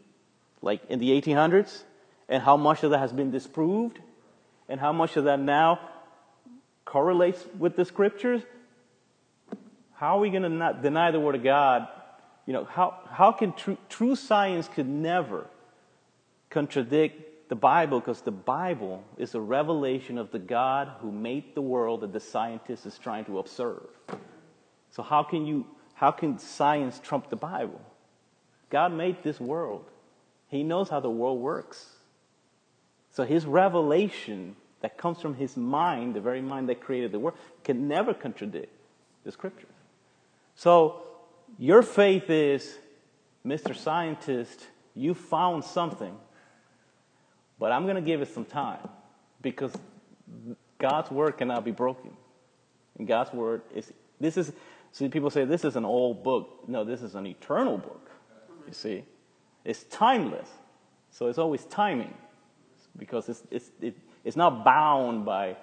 like 0.63 0.81
in 0.89 0.99
the 0.99 1.11
1800s, 1.21 1.83
and 2.29 2.43
how 2.43 2.57
much 2.57 2.83
of 2.83 2.91
that 2.91 2.99
has 2.99 3.13
been 3.13 3.31
disproved, 3.31 3.99
and 4.69 4.81
how 4.81 4.93
much 4.93 5.17
of 5.17 5.25
that 5.25 5.41
now 5.41 5.81
correlates 6.85 7.45
with 7.59 7.77
the 7.77 7.85
scriptures, 7.85 8.43
how 9.95 10.17
are 10.17 10.21
we 10.21 10.31
going 10.31 10.43
to 10.43 10.79
deny 10.81 11.11
the 11.11 11.21
word 11.21 11.35
of 11.35 11.43
God? 11.43 11.89
You 12.49 12.55
know, 12.55 12.65
how, 12.65 12.97
how 13.11 13.33
can 13.33 13.53
true, 13.53 13.77
true 13.91 14.17
science 14.17 14.69
could 14.69 14.89
never 14.89 15.45
contradict 16.49 17.51
the 17.51 17.55
Bible 17.55 18.01
because 18.01 18.23
the 18.23 18.31
Bible 18.31 19.05
is 19.19 19.35
a 19.35 19.41
revelation 19.41 20.17
of 20.17 20.31
the 20.31 20.39
God 20.39 20.93
who 21.03 21.13
made 21.13 21.55
the 21.55 21.61
world 21.61 22.01
that 22.01 22.15
the 22.15 22.21
scientist 22.21 22.87
is 22.87 22.97
trying 22.97 23.27
to 23.27 23.39
observe. 23.39 23.87
So 24.91 25.03
how 25.03 25.23
can 25.25 25.45
you, 25.45 25.67
how 25.93 26.11
can 26.11 26.39
science 26.39 26.99
trump 26.99 27.29
the 27.29 27.37
Bible? 27.37 27.83
God 28.71 28.95
made 28.95 29.23
this 29.23 29.39
world. 29.39 29.85
He 30.49 30.63
knows 30.63 30.89
how 30.89 31.01
the 31.01 31.11
world 31.11 31.41
works. 31.41 31.97
So 33.11 33.25
his 33.25 33.45
revelation 33.45 34.57
that 34.81 34.97
comes 34.97 35.21
from 35.21 35.35
his 35.35 35.55
mind, 35.59 36.15
the 36.15 36.23
very 36.23 36.41
mind 36.41 36.71
that 36.71 36.81
created 36.81 37.13
the 37.13 37.19
world, 37.19 37.37
can 37.63 37.89
never 37.89 38.15
contradict 38.15 38.73
the 39.25 39.33
scriptures. 39.33 39.69
So 40.55 41.03
your 41.57 41.83
faith 41.83 42.29
is, 42.31 42.77
Mr. 43.47 43.75
Scientist, 43.75 44.67
you 44.95 45.15
found 45.15 45.65
something, 45.65 46.15
but 47.59 47.73
I'm 47.73 47.85
going 47.85 47.97
to 47.97 48.03
give 48.03 48.21
it 48.23 48.33
some 48.33 48.45
time 48.45 48.89
because 49.41 49.73
God's 50.79 51.11
word 51.11 51.39
cannot 51.39 51.65
be 51.65 51.71
broken. 51.71 52.11
And 52.99 53.07
God's 53.07 53.33
word 53.33 53.63
is, 53.75 53.93
this 54.21 54.37
is, 54.37 54.53
see, 54.93 55.09
people 55.09 55.31
say 55.31 55.45
this 55.45 55.65
is 55.65 55.77
an 55.77 55.85
old 55.85 56.23
book. 56.23 56.65
No, 56.69 56.85
this 56.85 57.03
is 57.03 57.15
an 57.15 57.27
eternal 57.27 57.79
book. 57.79 58.11
You 58.67 58.73
see, 58.73 59.05
it's 59.65 59.85
timeless. 59.85 60.49
So 61.11 61.29
it's 61.29 61.39
always 61.39 61.65
timing 61.65 62.15
because 62.97 63.29
it's, 63.29 63.43
it's, 63.51 63.71
it, 63.81 63.97
it's 64.25 64.37
not 64.37 64.65
bound 64.65 65.25
by 65.25 65.57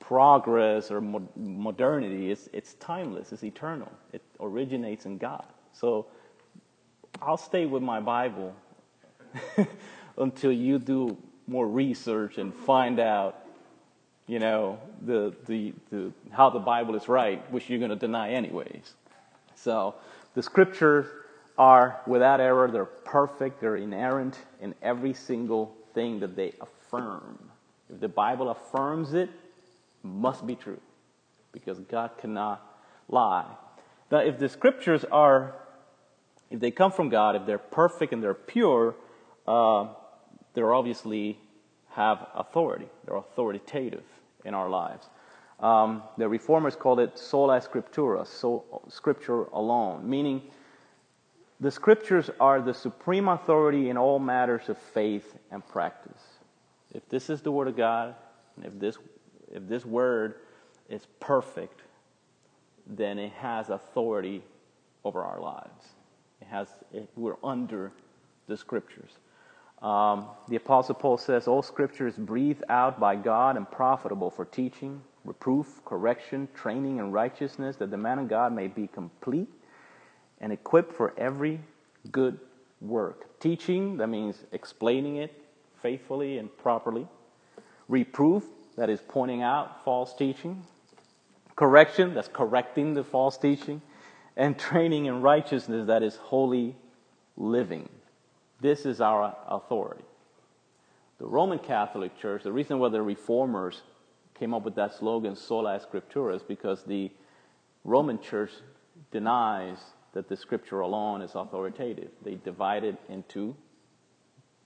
progress 0.00 0.90
or 0.90 1.00
mo- 1.00 1.28
modernity. 1.36 2.30
It's, 2.30 2.48
it's 2.52 2.74
timeless, 2.74 3.32
it's 3.32 3.44
eternal. 3.44 3.90
It 4.12 4.22
originates 4.40 5.06
in 5.06 5.18
God. 5.18 5.46
So 5.72 6.06
I'll 7.20 7.36
stay 7.36 7.66
with 7.66 7.82
my 7.82 8.00
Bible 8.00 8.54
until 10.18 10.52
you 10.52 10.78
do 10.78 11.16
more 11.46 11.66
research 11.66 12.38
and 12.38 12.52
find 12.54 12.98
out, 12.98 13.44
you 14.26 14.38
know, 14.38 14.78
the, 15.02 15.34
the, 15.46 15.72
the, 15.90 16.12
how 16.30 16.50
the 16.50 16.58
Bible 16.58 16.94
is 16.96 17.08
right, 17.08 17.50
which 17.52 17.70
you're 17.70 17.78
going 17.78 17.90
to 17.90 17.96
deny 17.96 18.30
anyways. 18.30 18.94
So 19.54 19.94
the 20.34 20.42
scriptures 20.42 21.06
are 21.58 22.00
without 22.06 22.40
error, 22.40 22.70
they're 22.70 22.84
perfect, 22.84 23.60
they're 23.60 23.76
inerrant 23.76 24.38
in 24.60 24.74
every 24.82 25.14
single 25.14 25.74
thing 25.94 26.20
that 26.20 26.36
they 26.36 26.52
affirm. 26.60 27.38
If 27.88 28.00
the 28.00 28.08
Bible 28.08 28.50
affirms 28.50 29.14
it, 29.14 29.30
must 30.06 30.46
be 30.46 30.54
true 30.54 30.80
because 31.52 31.78
God 31.80 32.12
cannot 32.18 32.62
lie. 33.08 33.46
Now, 34.10 34.18
if 34.18 34.38
the 34.38 34.48
scriptures 34.48 35.04
are, 35.10 35.54
if 36.50 36.60
they 36.60 36.70
come 36.70 36.92
from 36.92 37.08
God, 37.08 37.36
if 37.36 37.46
they're 37.46 37.58
perfect 37.58 38.12
and 38.12 38.22
they're 38.22 38.34
pure, 38.34 38.94
uh, 39.46 39.88
they're 40.54 40.74
obviously 40.74 41.38
have 41.90 42.26
authority. 42.34 42.88
They're 43.04 43.16
authoritative 43.16 44.04
in 44.44 44.54
our 44.54 44.68
lives. 44.68 45.08
Um, 45.60 46.02
the 46.18 46.28
reformers 46.28 46.76
called 46.76 47.00
it 47.00 47.18
sola 47.18 47.60
scriptura, 47.60 48.26
so 48.26 48.82
scripture 48.88 49.44
alone, 49.44 50.08
meaning 50.08 50.42
the 51.60 51.70
scriptures 51.70 52.28
are 52.38 52.60
the 52.60 52.74
supreme 52.74 53.28
authority 53.28 53.88
in 53.88 53.96
all 53.96 54.18
matters 54.18 54.68
of 54.68 54.76
faith 54.76 55.34
and 55.50 55.66
practice. 55.66 56.20
If 56.92 57.08
this 57.08 57.30
is 57.30 57.40
the 57.40 57.50
word 57.50 57.68
of 57.68 57.76
God, 57.76 58.14
and 58.56 58.66
if 58.66 58.78
this 58.78 58.98
if 59.52 59.66
this 59.68 59.84
word 59.84 60.36
is 60.88 61.06
perfect, 61.20 61.82
then 62.86 63.18
it 63.18 63.32
has 63.32 63.70
authority 63.70 64.42
over 65.04 65.22
our 65.22 65.40
lives. 65.40 65.84
It 66.40 66.48
has, 66.48 66.68
it, 66.92 67.08
we're 67.16 67.36
under 67.42 67.92
the 68.46 68.56
scriptures. 68.56 69.12
Um, 69.82 70.26
the 70.48 70.56
Apostle 70.56 70.94
Paul 70.94 71.18
says, 71.18 71.48
All 71.48 71.62
scripture 71.62 72.06
is 72.06 72.16
breathed 72.16 72.64
out 72.68 72.98
by 72.98 73.16
God 73.16 73.56
and 73.56 73.70
profitable 73.70 74.30
for 74.30 74.44
teaching, 74.44 75.02
reproof, 75.24 75.80
correction, 75.84 76.48
training 76.54 76.98
in 76.98 77.12
righteousness, 77.12 77.76
that 77.76 77.90
the 77.90 77.96
man 77.96 78.18
of 78.18 78.28
God 78.28 78.54
may 78.54 78.68
be 78.68 78.86
complete 78.86 79.48
and 80.40 80.52
equipped 80.52 80.92
for 80.92 81.14
every 81.18 81.60
good 82.10 82.38
work. 82.80 83.38
Teaching, 83.40 83.96
that 83.98 84.08
means 84.08 84.44
explaining 84.52 85.16
it 85.16 85.32
faithfully 85.82 86.38
and 86.38 86.54
properly. 86.56 87.06
Reproof, 87.88 88.44
that 88.76 88.90
is 88.90 89.00
pointing 89.08 89.42
out 89.42 89.84
false 89.84 90.14
teaching, 90.14 90.62
correction, 91.54 92.14
that's 92.14 92.28
correcting 92.28 92.94
the 92.94 93.04
false 93.04 93.38
teaching, 93.38 93.80
and 94.36 94.58
training 94.58 95.06
in 95.06 95.22
righteousness, 95.22 95.86
that 95.86 96.02
is 96.02 96.16
holy 96.16 96.76
living. 97.36 97.88
This 98.60 98.86
is 98.86 99.00
our 99.00 99.36
authority. 99.48 100.04
The 101.18 101.26
Roman 101.26 101.58
Catholic 101.58 102.18
Church, 102.18 102.42
the 102.42 102.52
reason 102.52 102.78
why 102.78 102.90
the 102.90 103.00
reformers 103.00 103.82
came 104.38 104.52
up 104.52 104.64
with 104.64 104.74
that 104.74 104.94
slogan, 104.94 105.34
sola 105.34 105.80
scriptura, 105.80 106.36
is 106.36 106.42
because 106.42 106.82
the 106.84 107.10
Roman 107.84 108.20
Church 108.20 108.50
denies 109.10 109.78
that 110.12 110.28
the 110.28 110.36
scripture 110.36 110.80
alone 110.80 111.22
is 111.22 111.34
authoritative. 111.34 112.10
They 112.22 112.34
divide 112.34 112.84
it 112.84 112.96
into 113.08 113.54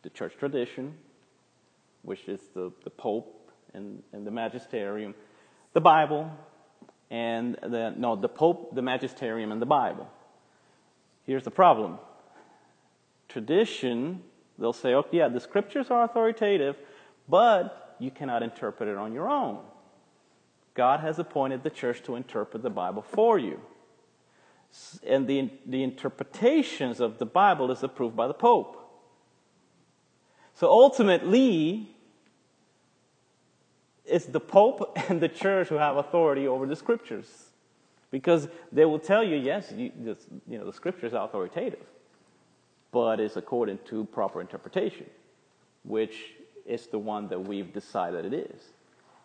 the 0.02 0.10
church 0.10 0.34
tradition, 0.38 0.94
which 2.02 2.28
is 2.28 2.40
the, 2.54 2.72
the 2.84 2.90
Pope 2.90 3.39
and, 3.74 4.02
the 4.12 4.30
magisterium, 4.30 5.14
the 5.72 5.80
Bible, 5.80 6.30
and 7.10 7.56
the, 7.62 7.94
no, 7.96 8.16
the 8.16 8.28
Pope, 8.28 8.74
the 8.74 8.82
magisterium, 8.82 9.52
and 9.52 9.60
the 9.60 9.66
Bible. 9.66 10.08
Here's 11.24 11.44
the 11.44 11.50
problem. 11.50 11.98
Tradition, 13.28 14.22
they'll 14.58 14.72
say, 14.72 14.94
oh, 14.94 15.06
yeah, 15.12 15.28
the 15.28 15.40
scriptures 15.40 15.90
are 15.90 16.04
authoritative, 16.04 16.76
but 17.28 17.96
you 17.98 18.10
cannot 18.10 18.42
interpret 18.42 18.88
it 18.88 18.96
on 18.96 19.12
your 19.12 19.28
own. 19.28 19.60
God 20.74 21.00
has 21.00 21.18
appointed 21.18 21.62
the 21.62 21.70
church 21.70 22.02
to 22.04 22.16
interpret 22.16 22.62
the 22.62 22.70
Bible 22.70 23.02
for 23.02 23.38
you. 23.38 23.60
And 25.04 25.26
the, 25.26 25.50
the 25.66 25.82
interpretations 25.82 27.00
of 27.00 27.18
the 27.18 27.26
Bible 27.26 27.70
is 27.70 27.82
approved 27.82 28.16
by 28.16 28.28
the 28.28 28.34
Pope. 28.34 28.76
So 30.54 30.68
ultimately, 30.68 31.94
it's 34.10 34.26
the 34.26 34.40
Pope 34.40 34.98
and 35.08 35.20
the 35.20 35.28
church 35.28 35.68
who 35.68 35.76
have 35.76 35.96
authority 35.96 36.46
over 36.46 36.66
the 36.66 36.76
scriptures. 36.76 37.50
Because 38.10 38.48
they 38.72 38.84
will 38.84 38.98
tell 38.98 39.22
you, 39.22 39.36
yes, 39.36 39.72
you, 39.74 39.92
you 40.48 40.58
know, 40.58 40.66
the 40.66 40.72
scriptures 40.72 41.14
are 41.14 41.24
authoritative, 41.24 41.86
but 42.90 43.20
it's 43.20 43.36
according 43.36 43.78
to 43.86 44.04
proper 44.06 44.40
interpretation, 44.40 45.06
which 45.84 46.34
is 46.66 46.88
the 46.88 46.98
one 46.98 47.28
that 47.28 47.38
we've 47.38 47.72
decided 47.72 48.24
it 48.24 48.34
is, 48.34 48.60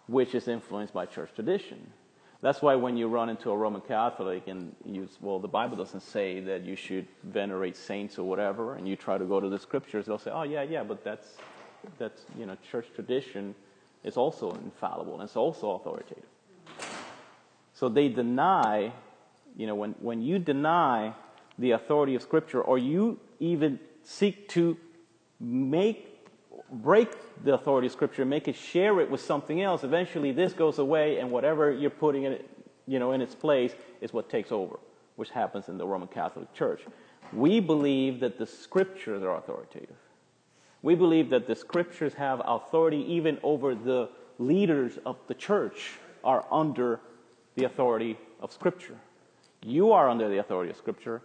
which 0.05 0.35
is 0.35 0.47
influenced 0.47 0.93
by 0.93 1.07
church 1.07 1.31
tradition. 1.33 1.91
That's 2.41 2.61
why 2.61 2.75
when 2.75 2.95
you 2.95 3.07
run 3.07 3.29
into 3.29 3.49
a 3.49 3.57
Roman 3.57 3.81
Catholic 3.81 4.47
and 4.47 4.75
you, 4.85 5.09
well, 5.19 5.39
the 5.39 5.47
Bible 5.47 5.77
doesn't 5.77 6.01
say 6.01 6.39
that 6.41 6.61
you 6.63 6.75
should 6.75 7.07
venerate 7.23 7.75
saints 7.75 8.19
or 8.19 8.29
whatever, 8.29 8.75
and 8.75 8.87
you 8.87 8.95
try 8.95 9.17
to 9.17 9.25
go 9.25 9.39
to 9.39 9.49
the 9.49 9.57
scriptures, 9.57 10.05
they'll 10.05 10.19
say, 10.19 10.29
oh, 10.31 10.43
yeah, 10.43 10.61
yeah, 10.61 10.83
but 10.83 11.03
that's, 11.03 11.37
that's 11.97 12.21
you 12.37 12.45
know, 12.45 12.55
church 12.69 12.85
tradition 12.93 13.55
is 14.05 14.15
also 14.15 14.51
infallible 14.51 15.15
and 15.15 15.23
it's 15.23 15.35
also 15.35 15.71
authoritative. 15.71 16.23
So 17.73 17.89
they 17.89 18.07
deny, 18.07 18.93
you 19.57 19.67
know, 19.67 19.75
when, 19.75 19.91
when 19.99 20.21
you 20.21 20.39
deny 20.39 21.13
the 21.59 21.71
authority 21.71 22.15
of 22.15 22.21
Scripture 22.21 22.61
or 22.61 22.77
you 22.77 23.19
even 23.39 23.79
seek 24.03 24.47
to 24.49 24.77
make 25.39 26.15
break 26.71 27.09
the 27.43 27.53
authority 27.53 27.87
of 27.87 27.93
Scripture, 27.93 28.25
make 28.25 28.47
it 28.47 28.55
share 28.55 28.99
it 29.01 29.09
with 29.09 29.21
something 29.21 29.61
else, 29.61 29.83
eventually 29.83 30.31
this 30.31 30.53
goes 30.53 30.79
away, 30.79 31.19
and 31.19 31.29
whatever 31.31 31.71
you're 31.71 31.89
putting 31.89 32.23
in 32.23 32.33
it, 32.33 32.49
you 32.87 32.99
know, 32.99 33.11
in 33.11 33.21
its 33.21 33.35
place 33.35 33.73
is 34.01 34.13
what 34.13 34.29
takes 34.29 34.51
over, 34.51 34.79
which 35.15 35.29
happens 35.29 35.69
in 35.69 35.77
the 35.77 35.85
Roman 35.85 36.07
Catholic 36.07 36.51
Church. 36.53 36.81
We 37.33 37.59
believe 37.59 38.19
that 38.21 38.37
the 38.37 38.45
Scriptures 38.45 39.23
are 39.23 39.37
authoritative. 39.37 39.95
We 40.85 40.93
believe 40.93 41.31
that 41.31 41.47
the 41.47 41.55
Scriptures 41.55 42.13
have 42.13 42.43
authority 42.45 43.03
even 43.13 43.39
over 43.41 43.73
the 43.73 44.07
leaders 44.37 44.99
of 45.03 45.17
the 45.27 45.33
church 45.33 45.93
are 46.23 46.45
under 46.51 46.99
the 47.55 47.63
authority 47.63 48.19
of 48.39 48.53
Scripture. 48.53 48.95
You 49.63 49.93
are 49.93 50.07
under 50.07 50.29
the 50.29 50.37
authority 50.37 50.69
of 50.69 50.77
Scripture. 50.77 51.23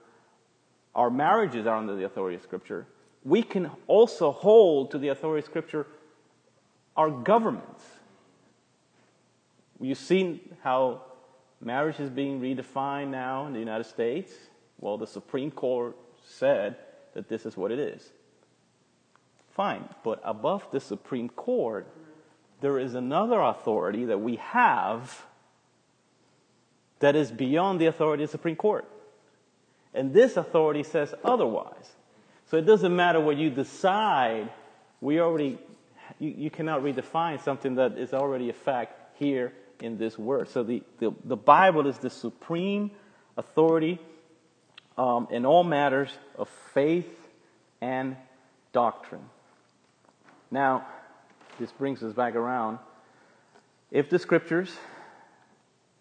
Our 0.94 1.10
marriages 1.10 1.66
are 1.66 1.76
under 1.76 1.94
the 1.94 2.06
authority 2.06 2.36
of 2.36 2.42
Scripture. 2.42 2.86
We 3.22 3.42
can 3.42 3.70
also 3.86 4.32
hold 4.32 4.92
to 4.92 4.98
the 4.98 5.08
authority 5.08 5.40
of 5.40 5.50
Scripture 5.50 5.86
our 6.96 7.10
governments. 7.10 7.84
You've 9.78 9.98
seen 9.98 10.40
how 10.62 11.02
marriage 11.60 12.00
is 12.00 12.08
being 12.08 12.40
redefined 12.40 13.10
now 13.10 13.46
in 13.46 13.52
the 13.52 13.58
United 13.58 13.84
States. 13.84 14.32
Well, 14.78 14.96
the 14.96 15.06
Supreme 15.06 15.50
Court 15.50 15.98
said 16.24 16.76
that 17.12 17.28
this 17.28 17.44
is 17.44 17.58
what 17.58 17.70
it 17.70 17.78
is. 17.78 18.10
Fine, 19.54 19.88
but 20.04 20.20
above 20.24 20.64
the 20.70 20.80
Supreme 20.80 21.28
Court, 21.28 21.86
there 22.60 22.78
is 22.78 22.94
another 22.94 23.40
authority 23.40 24.06
that 24.06 24.18
we 24.18 24.36
have 24.36 25.26
that 27.00 27.16
is 27.16 27.30
beyond 27.30 27.80
the 27.80 27.86
authority 27.86 28.22
of 28.22 28.30
the 28.30 28.32
Supreme 28.32 28.56
Court. 28.56 28.84
And 29.94 30.12
this 30.12 30.36
authority 30.36 30.82
says 30.82 31.14
otherwise. 31.24 31.90
So 32.50 32.56
it 32.56 32.66
doesn't 32.66 32.94
matter 32.94 33.20
what 33.20 33.36
you 33.36 33.50
decide, 33.50 34.50
we 35.00 35.20
already, 35.20 35.58
you, 36.18 36.34
you 36.36 36.50
cannot 36.50 36.82
redefine 36.82 37.42
something 37.42 37.76
that 37.76 37.96
is 37.98 38.12
already 38.12 38.50
a 38.50 38.52
fact 38.52 39.18
here 39.18 39.52
in 39.80 39.98
this 39.98 40.18
word. 40.18 40.48
So 40.48 40.62
the, 40.62 40.82
the, 40.98 41.12
the 41.24 41.36
Bible 41.36 41.86
is 41.86 41.98
the 41.98 42.10
supreme 42.10 42.90
authority 43.36 43.98
um, 44.98 45.28
in 45.30 45.46
all 45.46 45.64
matters 45.64 46.10
of 46.36 46.48
faith 46.74 47.28
and 47.80 48.16
doctrine. 48.72 49.24
Now, 50.50 50.86
this 51.58 51.72
brings 51.72 52.02
us 52.02 52.12
back 52.12 52.34
around. 52.34 52.78
If 53.90 54.10
the 54.10 54.18
scriptures 54.18 54.76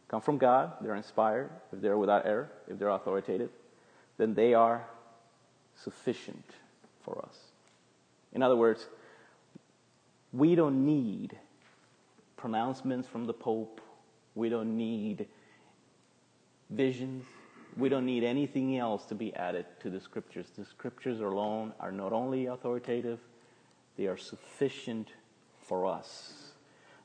come 0.07 0.21
from 0.21 0.37
God, 0.37 0.73
they're 0.81 0.95
inspired, 0.95 1.49
if 1.71 1.81
they're 1.81 1.97
without 1.97 2.25
error, 2.25 2.49
if 2.67 2.79
they're 2.79 2.89
authoritative, 2.89 3.49
then 4.17 4.33
they 4.33 4.53
are 4.53 4.85
sufficient 5.75 6.45
for 7.03 7.23
us. 7.23 7.35
In 8.33 8.43
other 8.43 8.55
words, 8.55 8.87
we 10.33 10.55
don't 10.55 10.85
need 10.85 11.37
pronouncements 12.37 13.07
from 13.07 13.25
the 13.25 13.33
Pope. 13.33 13.81
We 14.35 14.49
don't 14.49 14.77
need 14.77 15.27
visions. 16.69 17.25
We 17.77 17.89
don't 17.89 18.05
need 18.05 18.23
anything 18.23 18.77
else 18.77 19.05
to 19.07 19.15
be 19.15 19.33
added 19.35 19.65
to 19.81 19.89
the 19.89 19.99
scriptures. 19.99 20.47
The 20.57 20.65
scriptures 20.65 21.19
alone 21.19 21.73
are 21.79 21.91
not 21.91 22.13
only 22.13 22.47
authoritative, 22.47 23.19
they 23.99 24.07
are 24.07 24.17
sufficient 24.17 25.09
for 25.61 25.85
us. 25.85 26.53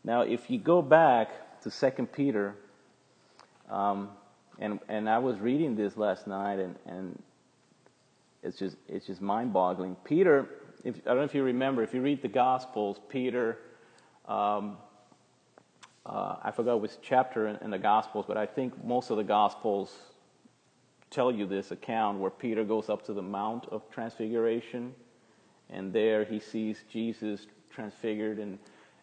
Now, 0.05 0.21
if 0.21 0.49
you 0.49 0.59
go 0.61 0.81
back 0.81 1.61
to 1.63 1.71
2 1.71 2.07
Peter, 2.07 2.55
um, 3.69 4.11
and, 4.61 4.79
and 4.89 5.11
I 5.11 5.19
was 5.19 5.41
reading 5.41 5.75
this 5.75 5.97
last 5.97 6.29
night, 6.29 6.61
and, 6.61 6.77
and 6.87 7.21
it's 8.45 8.61
just, 8.61 8.77
it's 8.87 9.09
just 9.09 9.21
mind 9.21 9.53
boggling. 9.53 9.97
Peter, 10.05 10.49
if, 10.85 10.95
I 10.99 11.09
don't 11.09 11.17
know 11.17 11.25
if 11.25 11.35
you 11.35 11.43
remember, 11.43 11.83
if 11.83 11.95
you 11.95 12.01
read 12.01 12.23
the 12.23 12.29
Gospels, 12.29 13.01
Peter, 13.09 13.59
um, 14.29 14.77
uh, 16.07 16.37
I 16.45 16.53
forgot 16.53 16.81
which 16.81 16.93
chapter 17.03 17.49
in, 17.49 17.57
in 17.57 17.71
the 17.73 17.79
Gospels, 17.79 18.25
but 18.29 18.37
I 18.37 18.47
think 18.47 18.85
most 18.85 19.11
of 19.11 19.17
the 19.17 19.25
Gospels 19.25 19.93
tell 21.11 21.33
you 21.33 21.45
this 21.45 21.73
account 21.73 22.21
where 22.21 22.31
Peter 22.31 22.63
goes 22.63 22.89
up 22.89 23.05
to 23.07 23.13
the 23.13 23.23
Mount 23.23 23.67
of 23.73 23.83
Transfiguration, 23.91 24.95
and 25.71 25.93
there 25.93 26.25
he 26.25 26.39
sees 26.39 26.85
Jesus 26.91 27.47
transfigured 27.71 28.39
and, 28.39 28.59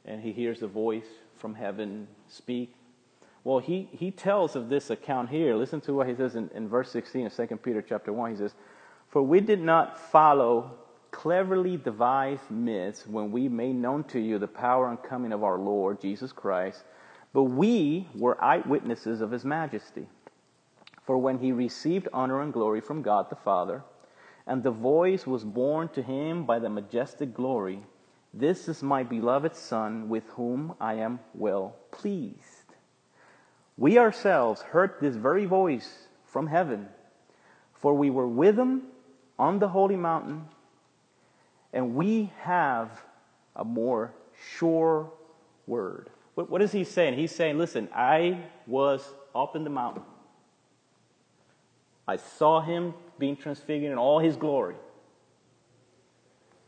and 0.06 0.22
he 0.22 0.32
hears 0.32 0.62
a 0.62 0.68
voice 0.68 1.08
from 1.36 1.56
heaven 1.56 2.08
speak. 2.28 2.74
Well, 3.44 3.60
he, 3.60 3.90
he 3.92 4.12
tells 4.12 4.56
of 4.56 4.70
this 4.70 4.90
account 4.90 5.30
here. 5.30 5.56
Listen 5.56 5.82
to 5.82 5.94
what 5.94 6.08
he 6.08 6.16
says 6.16 6.36
in, 6.36 6.50
in 6.54 6.70
verse 6.70 6.92
16 6.92 7.28
of 7.28 7.36
2 7.36 7.48
Peter 7.58 7.82
chapter 7.82 8.14
1. 8.14 8.32
He 8.32 8.38
says, 8.38 8.54
For 9.10 9.22
we 9.22 9.40
did 9.40 9.62
not 9.62 9.98
follow 9.98 10.78
cleverly 11.12 11.78
devised 11.78 12.50
myths 12.50 13.06
when 13.06 13.32
we 13.32 13.50
made 13.50 13.76
known 13.76 14.04
to 14.06 14.20
you 14.20 14.40
the 14.40 14.48
power 14.48 14.90
and 14.90 15.02
coming 15.04 15.34
of 15.34 15.44
our 15.44 15.58
Lord 15.58 16.00
Jesus 16.02 16.32
Christ, 16.32 16.84
but 17.34 17.44
we 17.44 18.08
were 18.16 18.42
eyewitnesses 18.44 19.22
of 19.22 19.32
his 19.32 19.44
majesty. 19.44 20.08
For 21.06 21.18
when 21.18 21.40
he 21.40 21.52
received 21.52 22.08
honor 22.14 22.42
and 22.42 22.54
glory 22.54 22.80
from 22.80 23.02
God 23.02 23.30
the 23.30 23.36
Father, 23.36 23.84
and 24.48 24.64
the 24.64 24.72
voice 24.72 25.28
was 25.28 25.44
borne 25.44 25.90
to 25.90 26.02
him 26.02 26.46
by 26.46 26.60
the 26.60 26.70
majestic 26.70 27.34
glory, 27.34 27.82
this 28.34 28.70
is 28.70 28.82
my 28.82 29.04
beloved 29.04 29.56
Son, 29.56 30.08
with 30.08 30.24
whom 30.30 30.74
I 30.80 30.96
am 30.96 31.20
well 31.34 31.76
pleased. 31.92 32.76
We 33.78 33.98
ourselves 33.98 34.62
heard 34.62 34.96
this 35.02 35.16
very 35.16 35.46
voice 35.46 36.08
from 36.26 36.48
heaven, 36.48 36.88
for 37.74 37.94
we 37.94 38.10
were 38.10 38.28
with 38.28 38.58
him 38.58 38.84
on 39.38 39.60
the 39.60 39.68
holy 39.68 39.98
mountain, 39.98 40.46
and 41.74 41.96
we 41.96 42.32
have 42.40 43.02
a 43.56 43.66
more 43.66 44.14
sure 44.56 45.12
word. 45.68 46.10
What, 46.36 46.50
what 46.50 46.62
is 46.62 46.72
he 46.72 46.84
saying? 46.84 47.16
He's 47.16 47.36
saying, 47.36 47.58
listen, 47.58 47.90
I 47.94 48.46
was 48.66 49.14
up 49.36 49.56
in 49.56 49.64
the 49.64 49.70
mountain. 49.70 50.04
I 52.08 52.18
saw 52.18 52.62
him 52.62 52.94
being 53.22 53.38
transfigured 53.38 53.92
in 53.92 54.00
all 54.00 54.20
his 54.20 54.36
glory. 54.36 54.76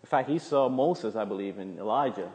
In 0.03 0.07
fact, 0.07 0.29
he 0.29 0.37
saw 0.37 0.69
Moses, 0.69 1.15
I 1.15 1.25
believe, 1.25 1.57
and 1.57 1.79
Elijah 1.79 2.29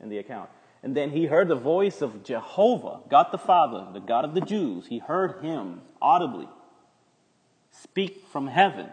in 0.00 0.10
the 0.10 0.18
account. 0.18 0.50
And 0.82 0.94
then 0.94 1.10
he 1.10 1.24
heard 1.24 1.48
the 1.48 1.56
voice 1.56 2.02
of 2.02 2.22
Jehovah, 2.22 3.00
God 3.08 3.28
the 3.32 3.38
Father, 3.38 3.86
the 3.94 4.00
God 4.00 4.26
of 4.26 4.34
the 4.34 4.42
Jews. 4.42 4.86
He 4.86 4.98
heard 4.98 5.42
him 5.42 5.80
audibly 6.02 6.46
speak 7.70 8.26
from 8.30 8.46
heaven. 8.46 8.90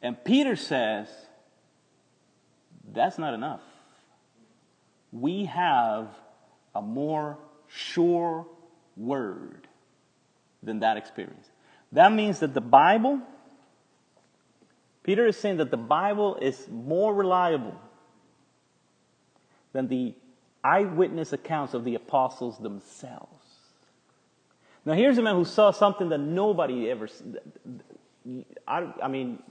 And 0.00 0.22
Peter 0.24 0.54
says, 0.54 1.08
that's 2.92 3.18
not 3.18 3.34
enough. 3.34 3.62
We 5.10 5.46
have 5.46 6.06
a 6.76 6.80
more 6.80 7.38
sure 7.66 8.46
word 8.96 9.66
than 10.62 10.80
that 10.80 10.96
experience. 10.96 11.50
That 11.92 12.12
means 12.12 12.40
that 12.40 12.54
the 12.54 12.60
Bible 12.60 13.20
Peter 15.08 15.26
is 15.26 15.38
saying 15.38 15.56
that 15.56 15.70
the 15.70 15.78
Bible 15.78 16.36
is 16.36 16.68
more 16.68 17.14
reliable 17.14 17.74
than 19.72 19.88
the 19.88 20.14
eyewitness 20.62 21.32
accounts 21.32 21.72
of 21.72 21.84
the 21.84 21.94
apostles 21.94 22.58
themselves. 22.58 23.32
Now, 24.84 24.92
here's 24.92 25.16
a 25.16 25.22
man 25.22 25.34
who 25.34 25.46
saw 25.46 25.70
something 25.70 26.10
that 26.10 26.18
nobody 26.18 26.90
ever. 26.90 27.08
I, 28.66 28.92
I 29.02 29.08
mean, 29.08 29.42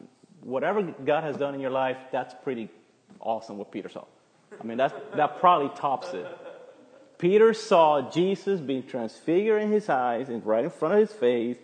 whatever 0.41 0.83
God 0.83 1.23
has 1.23 1.37
done 1.37 1.55
in 1.55 1.59
your 1.59 1.71
life, 1.71 1.97
that's 2.11 2.35
pretty 2.43 2.69
awesome 3.19 3.57
what 3.57 3.71
Peter 3.71 3.89
saw. 3.89 4.05
I 4.61 4.63
mean, 4.63 4.77
that's, 4.77 4.93
that 5.15 5.39
probably 5.39 5.75
tops 5.75 6.13
it. 6.13 6.27
Peter 7.17 7.55
saw 7.55 8.11
Jesus 8.11 8.59
being 8.59 8.83
transfigured 8.83 9.63
in 9.63 9.71
his 9.71 9.89
eyes 9.89 10.29
and 10.29 10.45
right 10.45 10.65
in 10.65 10.69
front 10.69 10.93
of 10.93 10.99
his 10.99 11.13
face. 11.13 11.57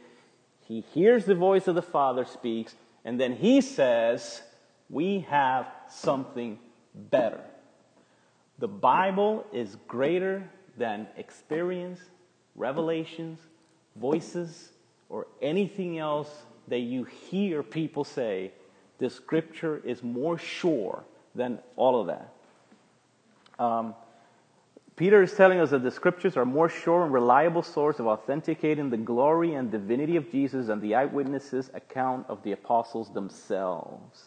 He 0.68 0.82
hears 0.94 1.26
the 1.26 1.36
voice 1.36 1.68
of 1.68 1.76
the 1.76 1.82
Father 1.82 2.26
speaks, 2.26 2.76
and 3.04 3.20
then 3.20 3.34
he 3.34 3.62
says, 3.62 4.42
We 4.90 5.22
have 5.30 5.68
something 5.90 6.60
better. 6.96 7.42
The 8.60 8.68
Bible 8.68 9.46
is 9.52 9.78
greater 9.88 10.50
than 10.78 11.08
experience, 11.18 12.00
revelations, 12.56 13.40
voices, 13.96 14.70
or 15.10 15.28
anything 15.42 16.00
else 16.00 16.30
that 16.68 16.80
you 16.80 17.04
hear 17.04 17.62
people 17.62 18.04
say. 18.04 18.52
The 19.00 19.10
scripture 19.10 19.82
is 19.84 20.02
more 20.02 20.38
sure 20.38 21.04
than 21.36 21.60
all 21.76 22.00
of 22.00 22.08
that. 22.08 22.34
Um, 23.60 23.96
Peter 24.96 25.24
is 25.24 25.34
telling 25.34 25.60
us 25.60 25.72
that 25.72 25.82
the 25.82 25.90
scriptures 25.90 26.38
are 26.38 26.46
more 26.46 26.70
sure 26.70 27.04
and 27.04 27.12
reliable 27.12 27.64
source 27.64 28.00
of 28.00 28.06
authenticating 28.06 28.90
the 28.92 28.98
glory 28.98 29.56
and 29.56 29.72
divinity 29.72 30.16
of 30.18 30.32
Jesus 30.32 30.68
than 30.68 30.80
the 30.82 30.94
eyewitnesses' 30.94 31.72
account 31.74 32.26
of 32.30 32.44
the 32.44 32.52
apostles 32.52 33.12
themselves. 33.12 34.24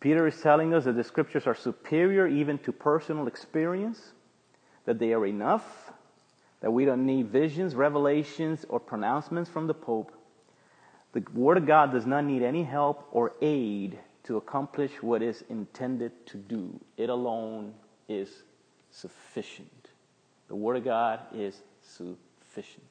Peter 0.00 0.26
is 0.26 0.40
telling 0.40 0.72
us 0.72 0.84
that 0.84 0.96
the 0.96 1.04
scriptures 1.04 1.46
are 1.46 1.54
superior 1.54 2.26
even 2.26 2.56
to 2.58 2.72
personal 2.72 3.26
experience, 3.26 4.12
that 4.86 4.98
they 4.98 5.12
are 5.12 5.26
enough, 5.26 5.92
that 6.62 6.72
we 6.72 6.86
don't 6.86 7.04
need 7.04 7.28
visions, 7.28 7.74
revelations, 7.74 8.64
or 8.70 8.80
pronouncements 8.80 9.50
from 9.50 9.66
the 9.66 9.74
Pope. 9.74 10.12
The 11.12 11.22
Word 11.34 11.58
of 11.58 11.66
God 11.66 11.92
does 11.92 12.06
not 12.06 12.24
need 12.24 12.42
any 12.42 12.62
help 12.62 13.08
or 13.10 13.34
aid 13.42 13.98
to 14.24 14.38
accomplish 14.38 15.02
what 15.02 15.22
is 15.22 15.44
intended 15.50 16.12
to 16.28 16.38
do. 16.38 16.80
It 16.96 17.10
alone 17.10 17.74
is 18.08 18.30
sufficient. 18.90 19.88
The 20.48 20.56
Word 20.56 20.76
of 20.76 20.84
God 20.84 21.20
is 21.34 21.62
sufficient. 21.82 22.84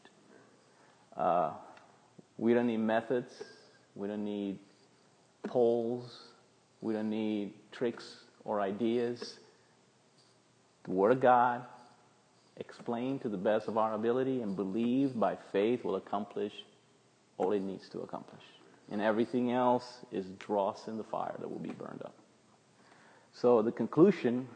Uh, 1.16 1.52
we 2.38 2.54
don't 2.54 2.68
need 2.68 2.78
methods. 2.78 3.44
We 3.96 4.08
don't 4.08 4.24
need 4.24 4.60
polls. 5.44 6.20
We 6.82 6.94
don't 6.94 7.10
need 7.10 7.54
tricks 7.72 8.16
or 8.46 8.62
ideas. 8.62 9.40
The 10.84 10.92
Word 10.92 11.12
of 11.12 11.20
God, 11.20 11.66
explained 12.58 13.22
to 13.22 13.30
the 13.30 13.38
best 13.38 13.68
of 13.68 13.78
our 13.78 13.94
ability 13.94 14.42
and 14.42 14.56
believed 14.56 15.20
by 15.20 15.38
faith, 15.52 15.84
will 15.84 15.96
accomplish 15.96 16.54
all 17.38 17.52
it 17.54 17.62
needs 17.62 17.88
to 17.90 18.00
accomplish. 18.00 18.44
And 18.92 19.02
everything 19.02 19.52
else 19.52 20.00
is 20.12 20.26
dross 20.40 20.88
in 20.88 20.98
the 20.98 21.04
fire 21.04 21.36
that 21.40 21.50
will 21.50 21.60
be 21.60 21.70
burned 21.70 22.02
up. 22.04 22.16
So 23.34 23.62
the 23.62 23.72
conclusion, 23.72 24.48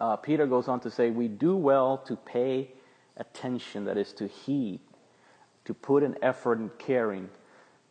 uh, 0.00 0.16
Peter 0.16 0.46
goes 0.46 0.68
on 0.68 0.80
to 0.80 0.90
say, 0.90 1.10
we 1.10 1.28
do 1.28 1.56
well 1.56 1.98
to 1.98 2.16
pay 2.16 2.70
attention, 3.16 3.84
that 3.84 3.96
is, 3.96 4.12
to 4.14 4.28
heed, 4.28 4.80
to 5.64 5.74
put 5.74 6.02
an 6.02 6.16
effort 6.22 6.58
in 6.58 6.70
caring, 6.78 7.28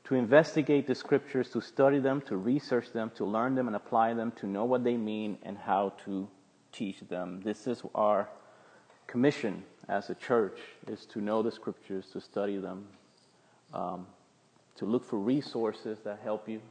to 0.06 0.16
investigate 0.16 0.88
the 0.88 0.96
scriptures, 0.96 1.50
to 1.50 1.60
study 1.60 2.00
them, 2.00 2.22
to 2.22 2.38
research 2.38 2.94
them, 2.94 3.12
to 3.16 3.26
learn 3.26 3.56
them 3.56 3.68
and 3.68 3.76
apply 3.76 4.14
them, 4.14 4.32
to 4.32 4.48
know 4.48 4.64
what 4.64 4.84
they 4.84 4.96
mean 4.96 5.38
and 5.44 5.58
how 5.58 5.94
to 6.06 6.28
teach 6.72 7.02
them. 7.10 7.42
This 7.44 7.68
is 7.68 7.82
our 7.94 8.30
commission 9.06 9.64
as 9.90 10.10
a 10.10 10.16
church, 10.16 10.60
is 10.88 11.06
to 11.08 11.20
know 11.20 11.42
the 11.42 11.52
scriptures, 11.52 12.06
to 12.14 12.22
study 12.22 12.58
them, 12.58 12.88
um, 13.74 14.08
to 14.76 14.86
look 14.86 15.04
for 15.04 15.18
resources 15.18 16.00
that 16.06 16.20
help 16.24 16.48
you 16.48 16.62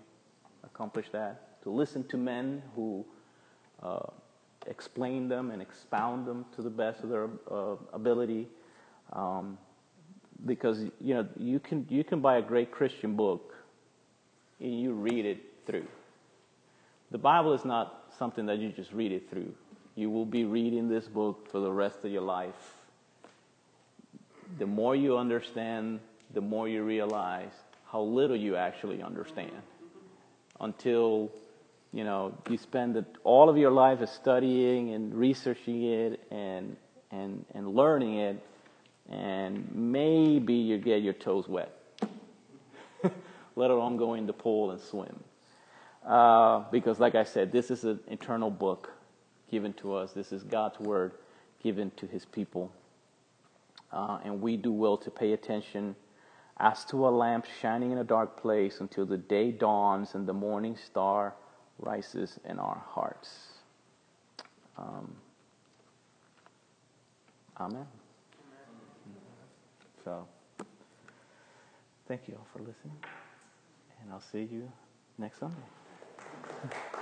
accomplish 0.64 1.06
that, 1.12 1.62
to 1.62 1.70
listen 1.70 2.04
to 2.08 2.16
men 2.16 2.62
who 2.74 3.04
uh, 3.82 3.98
explain 4.68 5.28
them 5.28 5.50
and 5.50 5.60
expound 5.62 6.26
them 6.26 6.44
to 6.56 6.62
the 6.62 6.70
best 6.70 7.02
of 7.02 7.08
their 7.08 7.28
uh, 7.50 7.76
ability. 7.92 8.48
Um, 9.12 9.58
because 10.44 10.80
you 11.00 11.14
know 11.14 11.26
you 11.38 11.58
can 11.58 11.86
you 11.88 12.04
can 12.04 12.20
buy 12.20 12.38
a 12.38 12.42
great 12.42 12.70
Christian 12.70 13.16
book 13.16 13.54
and 14.60 14.80
you 14.80 14.92
read 14.92 15.24
it 15.24 15.38
through. 15.66 15.86
The 17.10 17.18
Bible 17.18 17.52
is 17.52 17.64
not 17.64 18.12
something 18.18 18.46
that 18.46 18.58
you 18.58 18.70
just 18.70 18.92
read 18.92 19.12
it 19.12 19.30
through. 19.30 19.54
You 19.94 20.10
will 20.10 20.26
be 20.26 20.44
reading 20.44 20.88
this 20.88 21.06
book 21.06 21.50
for 21.50 21.60
the 21.60 21.70
rest 21.70 22.04
of 22.04 22.10
your 22.10 22.22
life. 22.22 22.74
The 24.58 24.66
more 24.66 24.94
you 24.94 25.16
understand, 25.16 26.00
the 26.34 26.40
more 26.40 26.68
you 26.68 26.82
realize 26.82 27.52
how 27.90 28.02
little 28.02 28.36
you 28.36 28.56
actually 28.56 29.02
understand 29.02 29.62
until 30.60 31.30
you 31.96 32.04
know 32.04 32.34
you 32.50 32.58
spend 32.58 33.02
all 33.24 33.48
of 33.48 33.56
your 33.56 33.70
life 33.70 34.06
studying 34.06 34.92
and 34.92 35.14
researching 35.14 35.82
it 35.82 36.20
and 36.30 36.76
and 37.10 37.42
and 37.54 37.74
learning 37.74 38.18
it 38.18 38.38
and 39.08 39.66
maybe 39.74 40.52
you 40.52 40.76
get 40.76 41.00
your 41.00 41.14
toes 41.14 41.48
wet. 41.48 41.72
Let 43.56 43.70
alone 43.70 43.96
go 43.96 44.12
in 44.12 44.26
the 44.26 44.34
pool 44.34 44.72
and 44.72 44.80
swim. 44.80 45.20
Uh, 46.04 46.64
because 46.70 47.00
like 47.00 47.14
i 47.14 47.24
said 47.24 47.50
this 47.50 47.70
is 47.70 47.84
an 47.84 47.98
eternal 48.08 48.50
book 48.50 48.92
given 49.50 49.72
to 49.72 49.94
us. 49.94 50.12
This 50.12 50.32
is 50.32 50.42
god's 50.42 50.78
word 50.78 51.12
given 51.62 51.90
to 51.96 52.06
his 52.06 52.26
people. 52.26 52.70
Uh, 53.90 54.18
and 54.22 54.42
we 54.42 54.58
do 54.58 54.70
well 54.70 54.98
to 54.98 55.10
pay 55.10 55.32
attention 55.32 55.96
as 56.58 56.84
to 56.84 57.08
a 57.08 57.10
lamp 57.10 57.46
shining 57.62 57.90
in 57.92 57.96
a 57.96 58.04
dark 58.04 58.38
place 58.38 58.80
until 58.80 59.06
the 59.06 59.16
day 59.16 59.50
dawns 59.50 60.14
and 60.14 60.28
the 60.28 60.34
morning 60.34 60.76
star 60.76 61.32
rises 61.78 62.38
in 62.48 62.58
our 62.58 62.82
hearts. 62.88 63.30
Um, 64.78 65.14
amen. 67.58 67.86
So, 70.04 70.26
thank 72.06 72.28
you 72.28 72.34
all 72.34 72.46
for 72.52 72.58
listening, 72.60 72.96
and 74.02 74.12
I'll 74.12 74.20
see 74.20 74.48
you 74.50 74.70
next 75.18 75.40
Sunday. 75.40 75.56